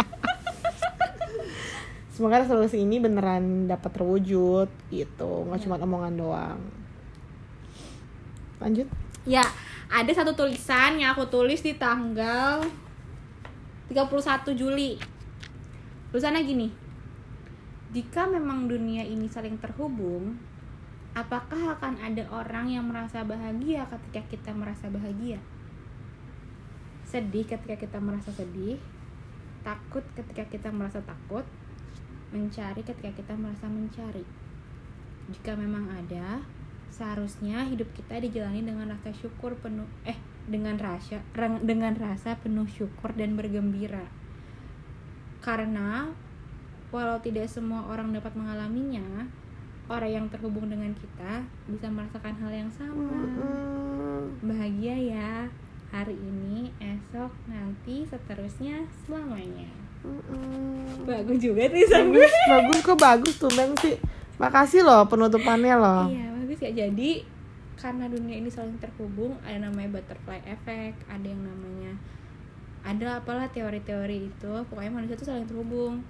semoga 2.14 2.46
resolusi 2.46 2.86
ini 2.86 3.02
beneran 3.02 3.66
dapat 3.66 3.90
terwujud 3.90 4.70
gitu. 4.94 5.32
Nggak 5.50 5.60
Ya. 5.60 5.64
cuma 5.66 5.82
omongan 5.82 6.14
doang. 6.14 6.60
Lanjut. 8.62 8.86
Ya 9.26 9.44
ada 9.90 10.12
satu 10.14 10.38
tulisan 10.38 11.02
yang 11.02 11.18
aku 11.18 11.26
tulis 11.28 11.66
di 11.66 11.74
tanggal 11.76 12.62
31 13.90 14.54
Juli. 14.54 15.02
Tulisannya 16.14 16.46
gini 16.46 16.84
jika 17.94 18.26
memang 18.26 18.66
dunia 18.66 19.06
ini 19.06 19.30
saling 19.30 19.62
terhubung 19.62 20.34
apakah 21.14 21.78
akan 21.78 22.02
ada 22.02 22.26
orang 22.34 22.74
yang 22.74 22.90
merasa 22.90 23.22
bahagia 23.22 23.86
ketika 23.86 24.22
kita 24.34 24.50
merasa 24.50 24.90
bahagia? 24.90 25.38
Sedih 27.06 27.46
ketika 27.46 27.78
kita 27.78 28.02
merasa 28.02 28.34
sedih 28.34 28.82
takut 29.62 30.02
ketika 30.18 30.42
kita 30.50 30.74
merasa 30.74 31.06
takut 31.06 31.46
mencari 32.34 32.82
ketika 32.82 33.14
kita 33.14 33.34
merasa 33.38 33.70
mencari. 33.70 34.26
Jika 35.30 35.54
memang 35.54 35.88
ada 35.94 36.42
seharusnya 36.90 37.66
hidup 37.70 37.90
kita 37.94 38.22
dijalani 38.22 38.66
dengan 38.66 38.90
rasa 38.94 39.14
syukur 39.14 39.58
penuh 39.58 39.90
eh 40.06 40.18
dengan 40.46 40.78
rasa 40.78 41.24
dengan 41.64 41.94
rasa 41.96 42.36
penuh 42.42 42.68
syukur 42.68 43.14
dan 43.14 43.38
bergembira. 43.38 44.10
Karena 45.40 46.12
walau 46.90 47.22
tidak 47.22 47.50
semua 47.50 47.86
orang 47.90 48.14
dapat 48.14 48.34
mengalaminya 48.38 49.30
orang 49.92 50.12
yang 50.12 50.26
terhubung 50.32 50.70
dengan 50.72 50.96
kita 50.96 51.44
bisa 51.68 51.88
merasakan 51.92 52.36
hal 52.40 52.52
yang 52.52 52.72
sama. 52.72 53.10
Bahagia 54.44 54.96
ya 54.96 55.32
hari 55.94 56.18
ini 56.18 56.74
esok 56.82 57.30
nanti 57.46 58.02
seterusnya 58.10 58.82
selamanya. 59.06 59.70
Mm-mm. 60.04 61.08
bagus 61.08 61.40
juga 61.40 61.72
tulisan 61.72 62.12
gue 62.12 62.28
bagus 62.28 62.36
bagus. 62.50 62.78
Kok 62.84 62.98
bagus 63.00 63.34
tuh 63.40 63.52
men 63.56 63.72
sih? 63.80 63.96
Makasih 64.42 64.82
loh 64.84 65.06
penutupannya 65.08 65.78
loh. 65.78 66.10
Iya 66.10 66.34
bagus 66.44 66.60
ya. 66.60 66.72
Jadi 66.74 67.24
karena 67.78 68.10
dunia 68.10 68.36
ini 68.42 68.50
saling 68.50 68.76
terhubung 68.82 69.38
ada 69.46 69.70
namanya 69.70 69.96
butterfly 69.96 70.42
effect 70.50 70.98
ada 71.08 71.24
yang 71.24 71.40
namanya 71.46 71.94
ada 72.84 73.22
apalah 73.22 73.48
teori-teori 73.54 74.34
itu. 74.34 74.54
Pokoknya 74.68 74.92
manusia 74.92 75.16
tuh 75.16 75.30
saling 75.30 75.48
terhubung. 75.48 76.04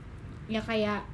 Ya 0.48 0.64
kayak 0.64 1.06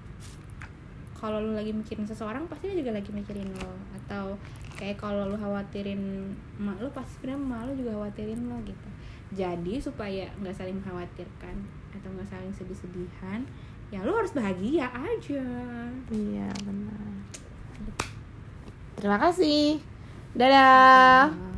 kalau 1.20 1.44
lu 1.44 1.52
lagi 1.58 1.76
mikirin 1.76 2.08
seseorang 2.08 2.48
pasti 2.48 2.72
dia 2.72 2.80
juga 2.80 2.96
lagi 2.96 3.12
mikirin 3.12 3.50
lo. 3.60 3.76
Atau 3.98 4.40
kayak 4.80 4.96
kalau 4.96 5.28
lu 5.28 5.36
khawatirin 5.36 6.32
emak 6.56 6.80
lu 6.80 6.88
pasti 6.96 7.20
sebenarnya 7.20 7.44
emak 7.44 7.62
lu 7.68 7.72
juga 7.84 7.92
khawatirin 8.00 8.40
lo 8.48 8.58
gitu 8.64 8.90
jadi 9.36 9.74
supaya 9.84 10.26
nggak 10.40 10.56
saling 10.56 10.80
mengkhawatirkan 10.80 11.56
atau 11.94 12.10
nggak 12.16 12.30
saling 12.32 12.54
sedih-sedihan 12.56 13.44
ya 13.92 14.00
lu 14.08 14.16
harus 14.16 14.32
bahagia 14.32 14.88
aja 14.88 15.44
Iya 16.10 16.50
benar. 16.64 17.10
Terima 19.00 19.18
kasih. 19.18 19.80
Dadah. 20.36 21.32
Nah. 21.32 21.49